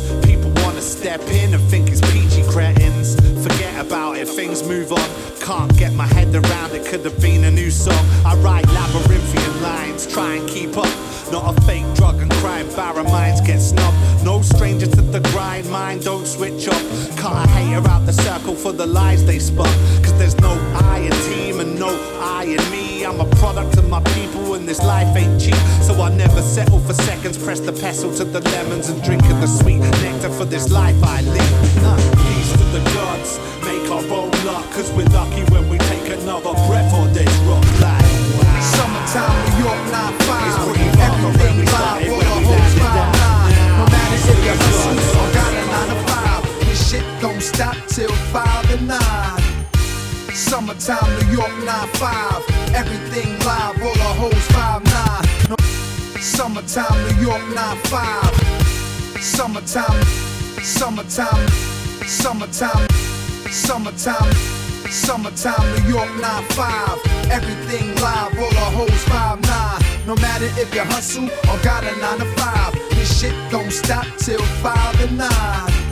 Wanna 0.75 0.87
step 0.87 1.21
in 1.29 1.53
and 1.53 1.63
think 1.69 1.89
it's 1.89 2.01
peachy 2.11 2.43
cretins. 2.51 3.15
Forget 3.41 3.85
about 3.85 4.17
it, 4.17 4.27
things 4.27 4.61
move 4.67 4.91
on. 4.91 5.09
Can't 5.39 5.73
get 5.77 5.93
my 5.93 6.05
head 6.07 6.35
around 6.35 6.73
it, 6.73 6.85
could 6.85 7.05
have 7.05 7.17
been 7.21 7.45
a 7.45 7.51
new 7.51 7.71
song. 7.71 8.05
I 8.25 8.35
write 8.43 8.67
labyrinthian 8.67 9.61
lines, 9.61 10.05
try 10.05 10.35
and 10.35 10.49
keep 10.49 10.75
up. 10.75 10.93
Not 11.31 11.57
a 11.57 11.61
fake 11.61 11.85
drug 11.95 12.21
and 12.21 12.31
crime, 12.43 12.67
barren 12.75 13.05
minds 13.05 13.39
get 13.39 13.61
snubbed. 13.61 13.97
No 14.25 14.41
stranger 14.41 14.87
to 14.87 15.01
the 15.01 15.21
grind, 15.31 15.69
mind 15.69 16.03
don't 16.03 16.27
switch 16.27 16.67
up. 16.67 16.83
Cut 17.15 17.45
a 17.45 17.49
hater 17.51 17.87
out 17.87 18.05
the 18.05 18.13
circle 18.13 18.53
for 18.53 18.73
the 18.73 18.85
lies 18.85 19.23
they 19.25 19.39
spun. 19.39 19.73
Cause 20.03 20.17
there's 20.17 20.37
no 20.41 20.51
I 20.75 20.99
in 20.99 21.13
team 21.29 21.61
and 21.61 21.79
no 21.79 21.91
I 22.19 22.43
in 22.43 22.71
me. 22.71 22.84
I'm 23.05 23.21
a 23.21 23.29
product 23.35 23.77
of 23.77 23.87
my 23.87 24.01
people 24.17 24.55
and 24.55 24.67
this 24.67 24.81
life 24.81 25.15
ain't 25.15 25.39
cheap. 25.39 25.55
So 25.85 25.93
I 26.01 26.09
never 26.09 26.41
settle 26.41 26.79
for 26.79 26.93
seconds, 26.93 27.37
press 27.37 27.59
the 27.59 27.71
pestle 27.71 28.11
to 28.15 28.25
the 28.25 28.41
lemons 28.41 28.89
and 28.89 29.01
drink 29.03 29.21
of 29.29 29.39
the 29.41 29.47
sweet 29.47 29.77
nectar 30.01 30.29
for 30.29 30.45
this 30.45 30.71
life 30.71 30.97
I 31.03 31.21
live. 31.21 31.85
Uh, 31.85 31.95
peace 32.25 32.51
to 32.53 32.65
the 32.73 32.81
gods, 32.97 33.37
make 33.61 33.85
our 33.91 34.01
own 34.09 34.31
luck. 34.43 34.65
Cause 34.73 34.91
we're 34.93 35.05
lucky 35.13 35.43
when 35.53 35.69
we 35.69 35.77
take 35.77 36.09
another 36.17 36.53
breath 36.65 36.91
on 36.93 37.13
this 37.13 37.29
rock 37.45 37.63
life. 37.77 38.09
wow. 38.41 38.73
Summertime, 38.73 39.37
New 39.53 39.69
York 39.69 39.81
9-5. 39.93 40.65
Everything 41.05 41.57
live, 41.65 42.09
all 42.09 42.19
the 42.19 42.41
hoes 42.41 42.73
5-9. 42.73 43.77
No 43.77 43.85
matter 43.85 44.17
if 44.33 44.45
you're 44.45 44.57
hustling 44.65 44.97
or 45.13 45.29
got 45.37 45.53
a 45.53 45.63
9 45.63 45.93
to 45.93 45.97
5. 46.09 46.65
This 46.65 46.89
shit 46.89 47.05
don't 47.21 47.41
stop 47.41 47.77
till 47.87 48.09
5 48.33 48.69
to 48.69 48.81
9. 48.81 49.14
Summertime, 50.35 51.07
New 51.21 51.37
York 51.37 51.51
9-5. 51.63 52.75
Everything 52.75 53.39
live, 53.39 53.81
all 53.81 53.93
the 53.93 54.11
hoes 54.19 54.47
5-9. 54.51 55.49
No, 55.49 55.55
summertime, 56.19 56.97
New 57.07 57.21
York 57.25 57.41
9-5. 57.55 59.21
Summertime, 59.21 60.03
summertime, 60.61 61.47
summertime, 62.05 62.87
summertime. 63.49 64.33
Summertime, 64.91 65.83
New 65.83 65.89
York 65.93 66.09
9-5. 66.09 67.31
Everything 67.31 67.95
live, 67.95 68.37
all 68.37 68.49
the 68.49 68.67
hoes 68.75 69.03
5-9. 69.05 70.05
No 70.05 70.15
matter 70.15 70.49
if 70.59 70.75
you 70.75 70.81
hustle 70.81 71.23
or 71.23 71.57
got 71.63 71.85
a 71.85 71.95
9 71.95 72.19
to 72.19 72.25
5. 72.25 72.73
This 72.89 73.21
shit 73.21 73.33
don't 73.49 73.71
stop 73.71 74.05
till 74.17 74.41
5 74.41 74.99
to 74.99 75.13
9. 75.13 75.84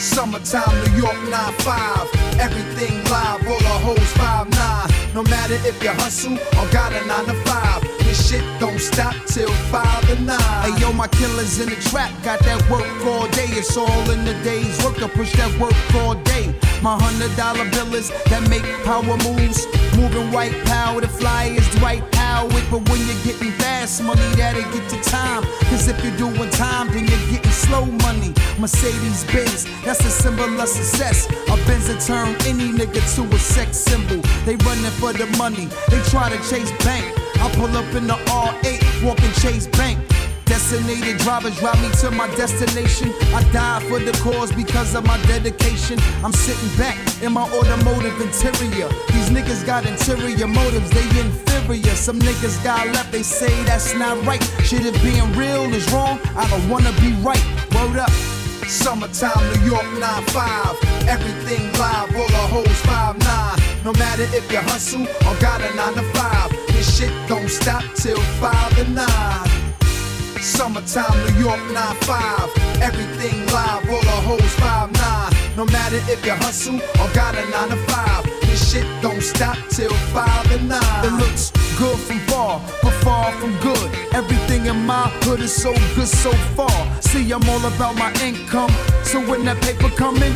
Summertime, 0.00 0.72
New 0.84 1.02
York 1.02 1.16
9-5. 1.28 2.40
Everything 2.40 3.04
live, 3.04 3.46
all 3.46 3.58
the 3.58 3.76
hoes 3.84 4.12
5-9. 4.16 5.14
No 5.14 5.22
matter 5.24 5.54
if 5.68 5.82
you 5.82 5.90
hustle 5.90 6.38
or 6.56 6.66
got 6.72 6.92
a 6.94 7.04
9 7.06 7.26
to 7.26 7.34
5. 7.34 7.82
This 7.98 8.30
shit 8.30 8.42
don't 8.58 8.80
stop 8.80 9.14
till 9.26 9.50
5 9.68 10.08
to 10.08 10.22
9. 10.22 10.40
Hey 10.62 10.80
yo, 10.80 10.92
my 10.94 11.06
killers 11.08 11.60
in 11.60 11.68
the 11.68 11.76
trap 11.76 12.10
got 12.24 12.40
that 12.40 12.62
work 12.70 12.86
all 13.04 13.28
day. 13.28 13.48
It's 13.50 13.76
all 13.76 14.10
in 14.10 14.24
the 14.24 14.32
day's 14.42 14.82
work. 14.82 15.02
I 15.02 15.08
push 15.08 15.32
that 15.34 15.52
work 15.60 15.76
all 15.96 16.14
day. 16.14 16.54
My 16.80 16.96
hundred 16.98 17.36
dollar 17.36 17.66
billers 17.68 18.08
that 18.30 18.48
make 18.48 18.64
power 18.84 19.04
moves. 19.04 19.66
Moving 19.96 20.32
white 20.32 20.56
power, 20.64 21.02
the 21.02 21.08
fly 21.08 21.44
is 21.44 21.68
Dwight 21.76 22.10
Howard. 22.30 22.64
But 22.70 22.88
when 22.88 23.00
you're 23.06 23.22
getting 23.24 23.52
fast 23.60 24.02
money, 24.02 24.28
that'll 24.38 24.62
get 24.72 24.88
to 24.90 24.98
time. 25.10 25.42
Cause 25.68 25.88
if 25.88 25.96
you're 26.04 26.16
doing 26.16 26.50
time, 26.50 26.86
then 26.94 27.04
you're 27.10 27.26
getting 27.30 27.56
slow 27.66 27.84
money. 28.06 28.32
Mercedes 28.58 29.24
Benz, 29.32 29.66
that's 29.84 30.04
a 30.04 30.10
symbol 30.10 30.60
of 30.60 30.68
success. 30.68 31.26
A 31.52 31.56
Benz 31.66 31.88
that 31.88 32.00
turn 32.00 32.28
any 32.50 32.68
nigga 32.78 33.02
to 33.16 33.22
a 33.34 33.38
sex 33.38 33.78
symbol. 33.78 34.20
They 34.46 34.56
running 34.66 34.94
for 35.00 35.12
the 35.12 35.26
money, 35.38 35.66
they 35.90 36.00
try 36.12 36.28
to 36.30 36.38
chase 36.50 36.72
bank. 36.84 37.04
I 37.42 37.50
pull 37.54 37.74
up 37.76 37.94
in 37.94 38.06
the 38.06 38.18
R8, 38.28 39.02
walking 39.04 39.32
Chase 39.40 39.66
Bank. 39.66 39.98
Designated 40.50 41.18
drivers 41.18 41.56
drive 41.60 41.80
me 41.80 41.88
to 42.00 42.10
my 42.10 42.26
destination. 42.34 43.14
I 43.32 43.48
die 43.52 43.78
for 43.88 44.00
the 44.00 44.10
cause 44.18 44.50
because 44.50 44.96
of 44.96 45.06
my 45.06 45.16
dedication. 45.28 45.96
I'm 46.24 46.32
sitting 46.32 46.76
back 46.76 46.98
in 47.22 47.32
my 47.32 47.44
automotive 47.54 48.20
interior. 48.20 48.88
These 49.14 49.30
niggas 49.30 49.64
got 49.64 49.86
interior 49.86 50.48
motives, 50.48 50.90
they 50.90 51.06
inferior. 51.20 51.94
Some 51.94 52.18
niggas 52.18 52.62
got 52.64 52.84
left, 52.88 53.12
they 53.12 53.22
say 53.22 53.52
that's 53.62 53.94
not 53.94 54.20
right. 54.26 54.42
Shit, 54.64 54.84
if 54.84 55.00
being 55.04 55.32
real 55.38 55.72
is 55.72 55.88
wrong, 55.92 56.18
I 56.34 56.50
don't 56.50 56.68
wanna 56.68 56.90
be 57.00 57.12
right. 57.22 57.44
Word 57.72 57.98
up. 57.98 58.10
Summertime, 58.66 59.44
New 59.54 59.70
York 59.70 59.86
9-5. 60.02 61.06
Everything 61.06 61.62
live, 61.78 62.10
all 62.16 62.26
the 62.26 62.44
hoes 62.50 62.80
5-9. 62.90 63.84
No 63.84 63.92
matter 63.92 64.24
if 64.34 64.50
you 64.50 64.58
hustle 64.58 65.02
or 65.02 65.34
got 65.38 65.60
a 65.60 65.72
9 65.76 65.94
to 65.94 66.02
5. 66.02 66.50
This 66.74 66.98
shit 66.98 67.28
don't 67.28 67.48
stop 67.48 67.84
till 67.94 68.20
5 68.42 68.76
to 68.78 68.90
9. 68.90 69.49
Summertime, 70.40 71.18
New 71.26 71.44
York 71.44 71.60
9-5. 71.60 72.80
Everything 72.80 73.46
live, 73.46 73.88
all 73.90 74.00
the 74.00 74.18
hoes 74.24 74.40
5-9. 74.56 75.56
No 75.56 75.66
matter 75.66 75.96
if 76.10 76.24
you 76.24 76.32
hustle 76.32 76.76
or 76.76 77.08
got 77.12 77.34
a 77.34 77.44
9 77.50 77.68
to 77.68 77.76
5. 77.76 78.24
This 78.40 78.72
shit 78.72 78.86
don't 79.02 79.22
stop 79.22 79.58
till 79.68 79.92
5 79.92 80.48
to 80.48 80.62
9. 80.62 80.80
It 81.04 81.12
looks 81.12 81.50
good 81.76 81.98
from 81.98 82.20
far, 82.20 82.60
but 82.82 82.92
far 83.04 83.32
from 83.32 83.54
good. 83.58 83.94
Everything 84.14 84.64
in 84.66 84.86
my 84.86 85.08
hood 85.24 85.40
is 85.40 85.54
so 85.54 85.74
good 85.94 86.08
so 86.08 86.32
far. 86.56 87.02
See, 87.02 87.30
I'm 87.32 87.46
all 87.48 87.64
about 87.66 87.96
my 87.96 88.10
income. 88.22 88.70
So 89.02 89.20
when 89.20 89.44
that 89.44 89.60
paper 89.60 89.90
coming, 89.90 90.32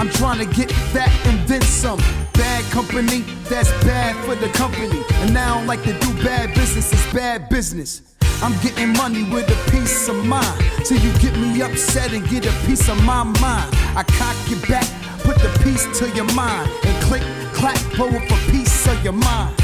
I'm 0.00 0.10
trying 0.10 0.38
to 0.38 0.54
get 0.54 0.70
that 0.92 1.12
and 1.26 1.48
then 1.48 1.62
some. 1.62 2.00
Bad 2.32 2.64
company, 2.72 3.20
that's 3.48 3.70
bad 3.84 4.16
for 4.24 4.34
the 4.34 4.48
company. 4.58 5.02
And 5.22 5.38
I 5.38 5.54
don't 5.54 5.66
like 5.66 5.84
to 5.84 5.92
do 6.00 6.12
bad 6.24 6.52
business, 6.54 6.92
it's 6.92 7.12
bad 7.12 7.48
business. 7.48 8.15
I'm 8.42 8.52
getting 8.60 8.92
money 8.92 9.24
with 9.24 9.48
a 9.48 9.70
peace 9.70 10.08
of 10.08 10.24
mind. 10.26 10.62
Till 10.84 10.98
you 10.98 11.12
get 11.18 11.36
me 11.38 11.62
upset 11.62 12.12
and 12.12 12.26
get 12.28 12.46
a 12.46 12.52
piece 12.66 12.88
of 12.88 13.02
my 13.04 13.22
mind. 13.24 13.70
I 13.96 14.04
cock 14.06 14.36
it 14.50 14.68
back, 14.68 14.86
put 15.20 15.36
the 15.38 15.48
piece 15.64 15.86
to 15.98 16.10
your 16.10 16.30
mind. 16.34 16.70
And 16.84 17.02
click, 17.04 17.22
clack, 17.54 17.78
blow 17.94 18.08
up 18.08 18.30
a 18.30 18.50
piece 18.50 18.86
of 18.86 19.02
your 19.02 19.14
mind. 19.14 19.54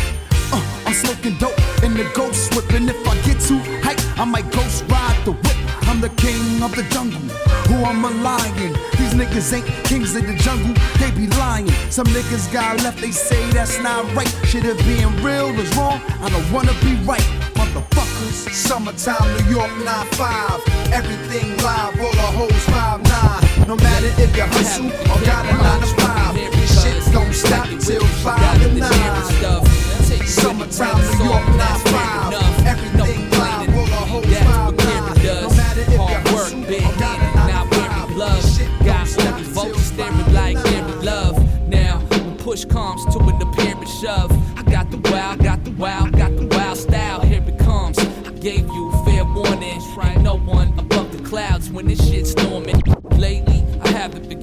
Uh, 0.52 0.84
I'm 0.86 0.94
smoking 0.94 1.36
dope 1.38 1.58
in 1.82 1.94
the 1.94 2.10
ghost 2.14 2.54
whip. 2.54 2.70
And 2.72 2.88
if 2.88 3.06
I 3.06 3.14
get 3.26 3.40
too 3.40 3.60
hype, 3.82 4.00
I 4.18 4.24
might 4.24 4.50
ghost 4.50 4.84
ride 4.88 5.20
the 5.24 5.32
whip. 5.32 5.56
I'm 5.88 6.00
the 6.00 6.10
king 6.10 6.62
of 6.62 6.74
the 6.74 6.84
jungle. 6.84 7.20
Who 7.68 7.84
I'm 7.84 8.04
a 8.04 8.10
lion. 8.22 8.72
These 8.98 9.14
niggas 9.14 9.52
ain't 9.52 9.66
kings 9.84 10.16
of 10.16 10.26
the 10.26 10.34
jungle, 10.34 10.74
they 10.98 11.10
be 11.10 11.26
lying. 11.36 11.68
Some 11.90 12.06
niggas 12.06 12.50
got 12.52 12.82
left, 12.82 13.00
they 13.00 13.10
say 13.10 13.50
that's 13.50 13.78
not 13.80 14.04
right. 14.14 14.32
Shit, 14.46 14.64
if 14.64 14.78
being 14.86 15.14
real 15.22 15.50
is 15.60 15.76
wrong, 15.76 16.00
I 16.20 16.30
don't 16.30 16.50
wanna 16.50 16.72
be 16.80 16.94
right. 17.04 17.28
Motherfuckers. 17.54 18.01
Summertime, 18.30 19.28
New 19.36 19.56
York 19.56 19.70
9-5. 19.70 20.92
Everything 20.92 21.56
live, 21.58 22.00
all 22.00 22.12
the 22.12 22.28
hoes 22.38 22.64
5-9. 22.70 23.68
No 23.68 23.76
matter 23.76 24.12
if 24.22 24.36
you 24.36 24.42
hustle 24.42 24.86
or 24.86 25.20
got 25.24 25.46
a 25.46 25.52
9 25.52 25.80
to 25.80 25.86
5. 25.86 26.34
This 26.34 26.82
shit 26.82 27.12
don't 27.12 27.32
stop 27.32 27.66
till 27.80 28.04
five 28.24 28.62
and 28.62 28.78
nine. 28.78 29.22
Summertime, 30.26 31.00
New 31.18 31.24
York, 31.24 31.46
nine 31.56 31.80
five. 31.92 32.66
Everything 32.66 33.30
live, 33.30 33.68
roll 33.74 33.84
a 33.84 34.02
whole 34.10 34.22
five 34.22 34.76
nine. 34.76 35.20
No 35.20 35.48
matter 35.50 35.80
if 35.80 35.92
you're 35.92 36.22
hustling 36.32 36.84
or 36.84 36.92
got 36.98 37.18
a 37.18 37.36
nine 37.36 37.70
to 37.70 37.76
five. 37.76 38.10
love. 38.16 38.84
Got 38.84 39.56
all 39.56 39.66
these 39.66 39.84
staring 39.84 40.32
like 40.32 40.56
Aaron 40.72 41.04
Love. 41.04 41.68
Now, 41.68 41.98
when 42.10 42.36
push 42.38 42.64
comes 42.64 43.04
to 43.14 43.18
an 43.20 43.42
apparent 43.42 43.88
shove, 43.88 44.30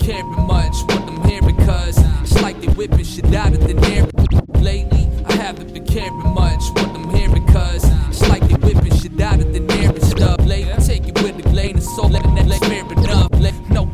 caring 0.09 0.47
much 0.47 0.81
what 0.87 1.01
I'm 1.01 1.23
hearing, 1.29 1.55
cause 1.57 1.99
it's 2.21 2.41
like 2.41 2.59
they 2.61 2.67
whipping 2.73 3.03
shit 3.05 3.31
out 3.35 3.53
of 3.53 3.59
the 3.59 3.75
air. 3.93 4.07
Lately, 4.59 5.07
I 5.27 5.33
haven't 5.33 5.71
been 5.71 5.85
caring 5.85 6.33
much 6.33 6.63
what 6.73 6.89
I'm 6.95 7.13
hearing, 7.13 7.45
cause 7.45 7.83
it's 8.07 8.27
like 8.27 8.41
they 8.47 8.55
whipping 8.55 8.95
shit 8.97 9.21
out 9.21 9.39
of 9.39 9.53
the 9.53 9.61
air 9.77 9.89
and 9.89 10.03
stuff. 10.03 10.43
Lately, 10.47 10.73
take 10.83 11.07
it 11.07 11.21
with 11.21 11.45
a 11.45 11.49
grain 11.51 11.77
of 11.77 11.83
salt, 11.83 12.11
let 12.11 12.23
fair 12.23 12.91
enough. 12.91 13.29
Let 13.33 13.53
no 13.69 13.85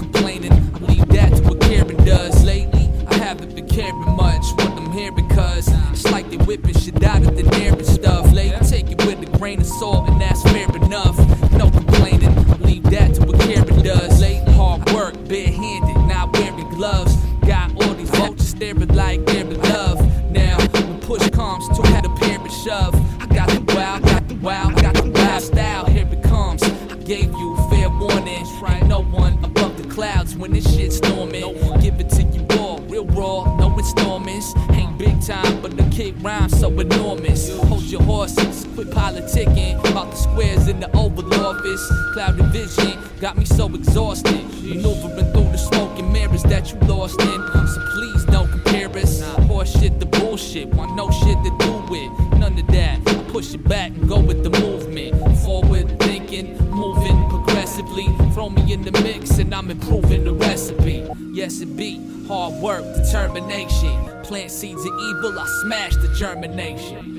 got 43.25 43.37
me 43.37 43.45
so 43.45 43.65
exhausted. 43.73 44.45
Maneuvering 44.61 45.33
through 45.33 45.51
the 45.51 45.57
smoke 45.57 45.97
and 45.97 46.13
mirrors 46.13 46.43
that 46.43 46.71
you 46.71 46.77
lost 46.81 47.19
in. 47.19 47.41
So 47.73 47.81
please 47.95 48.23
don't 48.25 48.47
compare 48.51 48.87
us. 48.89 49.23
Horse 49.47 49.71
shit 49.79 49.99
bullshit, 50.11 50.67
want 50.67 50.95
no 50.95 51.09
shit 51.09 51.35
to 51.43 51.51
do 51.57 51.73
with. 51.89 52.11
None 52.37 52.59
of 52.59 52.67
that. 52.67 53.03
Push 53.29 53.55
it 53.55 53.67
back 53.67 53.89
and 53.93 54.07
go 54.07 54.19
with 54.19 54.43
the 54.43 54.51
movement. 54.61 55.39
Forward 55.39 55.99
thinking, 56.01 56.55
moving 56.69 57.17
progressively. 57.29 58.05
Throw 58.35 58.51
me 58.51 58.71
in 58.71 58.83
the 58.83 58.91
mix 59.01 59.39
and 59.39 59.55
I'm 59.55 59.71
improving 59.71 60.23
the 60.23 60.33
recipe. 60.33 61.09
Yes, 61.33 61.61
it 61.61 61.75
be 61.75 61.99
hard 62.27 62.53
work, 62.61 62.83
determination. 62.93 63.95
Plant 64.21 64.51
seeds 64.51 64.85
of 64.85 64.93
evil, 65.09 65.39
I 65.39 65.47
smash 65.63 65.95
the 65.95 66.13
germination. 66.15 67.15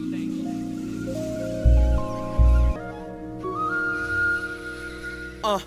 Uh, 5.43 5.61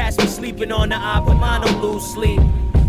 catch 0.00 0.16
me 0.16 0.26
sleeping 0.26 0.72
on 0.72 0.88
the 0.88 0.96
eye, 0.96 1.22
but 1.26 1.34
mine 1.34 1.60
don't 1.60 1.82
lose 1.82 2.02
sleep. 2.14 2.40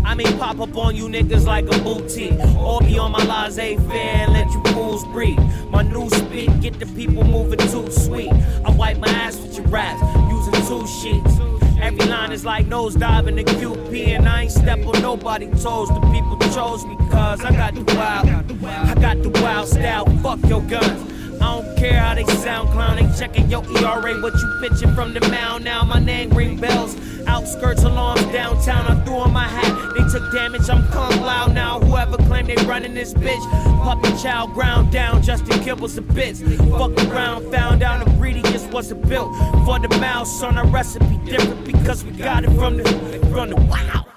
I 0.02 0.14
mean, 0.14 0.38
pop 0.38 0.58
up 0.60 0.74
on 0.76 0.96
you 0.96 1.08
niggas 1.08 1.44
like 1.44 1.66
a 1.66 1.78
boutique. 1.80 2.40
Or 2.56 2.80
be 2.80 2.98
on 2.98 3.12
my 3.12 3.22
laissez 3.24 3.76
faire 3.76 4.16
and 4.22 4.32
let 4.32 4.50
you 4.50 4.62
fools 4.72 5.04
breathe. 5.12 5.38
My 5.68 5.82
new 5.82 6.08
speed, 6.08 6.62
get 6.62 6.78
the 6.78 6.86
people 6.86 7.22
moving 7.24 7.58
too 7.58 7.90
sweet. 7.90 8.32
I 8.64 8.70
wipe 8.70 8.98
my 8.98 9.08
ass 9.08 9.36
with 9.36 9.56
your 9.58 9.66
raps, 9.66 10.00
using 10.30 10.54
two 10.66 10.86
sheets. 10.86 11.34
Every 11.82 12.06
line 12.06 12.32
is 12.32 12.46
like 12.46 12.66
nose 12.66 12.94
diving 12.94 13.36
the 13.36 13.44
QP, 13.44 14.08
and 14.16 14.26
I 14.26 14.42
ain't 14.42 14.52
step 14.52 14.78
on 14.86 15.02
nobody's 15.02 15.62
toes. 15.62 15.88
The 15.88 16.00
people 16.12 16.38
chose 16.54 16.84
me 16.86 16.96
cause 17.10 17.44
I 17.44 17.50
got 17.50 17.74
the 17.74 17.84
wild, 17.94 18.26
I 18.64 18.94
got 18.94 19.22
the 19.22 19.28
wild 19.42 19.68
style. 19.68 20.06
Fuck 20.22 20.40
your 20.48 20.62
guns. 20.62 21.11
Care 21.82 21.98
how 21.98 22.14
they 22.14 22.24
sound, 22.26 22.68
clown. 22.68 22.94
They 22.94 23.18
checking 23.18 23.50
your 23.50 23.64
ERA, 23.64 24.14
what 24.22 24.34
you 24.34 24.58
pitching 24.60 24.94
from 24.94 25.14
the 25.14 25.20
mound. 25.28 25.64
Now 25.64 25.82
my 25.82 25.98
name 25.98 26.30
ring 26.30 26.56
bells. 26.56 26.96
Outskirts, 27.26 27.82
alarms, 27.82 28.22
downtown. 28.26 28.86
I 28.86 29.04
threw 29.04 29.16
on 29.16 29.32
my 29.32 29.48
hat. 29.48 29.94
They 29.96 30.04
took 30.08 30.32
damage. 30.32 30.70
I'm 30.70 30.86
calm 30.92 31.20
loud 31.22 31.52
now. 31.52 31.80
Whoever 31.80 32.18
claimed 32.18 32.46
they 32.46 32.64
running 32.66 32.94
this 32.94 33.12
bitch, 33.14 33.44
puppy 33.82 34.10
child 34.22 34.52
ground 34.52 34.92
down. 34.92 35.24
Justin 35.24 35.58
Kibbles 35.58 35.98
a 35.98 36.02
bits. 36.02 36.40
Fuck 36.70 36.96
around, 37.10 37.50
found 37.50 37.82
out 37.82 38.06
greedy. 38.16 38.42
Just 38.42 38.70
wasn't 38.70 39.08
built 39.08 39.34
for 39.64 39.80
the 39.80 39.88
mouse 39.98 40.40
on 40.44 40.58
a 40.58 40.64
recipe 40.64 41.18
different 41.24 41.64
because 41.64 42.04
we 42.04 42.12
got 42.12 42.44
it 42.44 42.50
from 42.50 42.76
the 42.76 42.84
from 43.32 43.50
the 43.50 43.56
wow. 43.56 44.11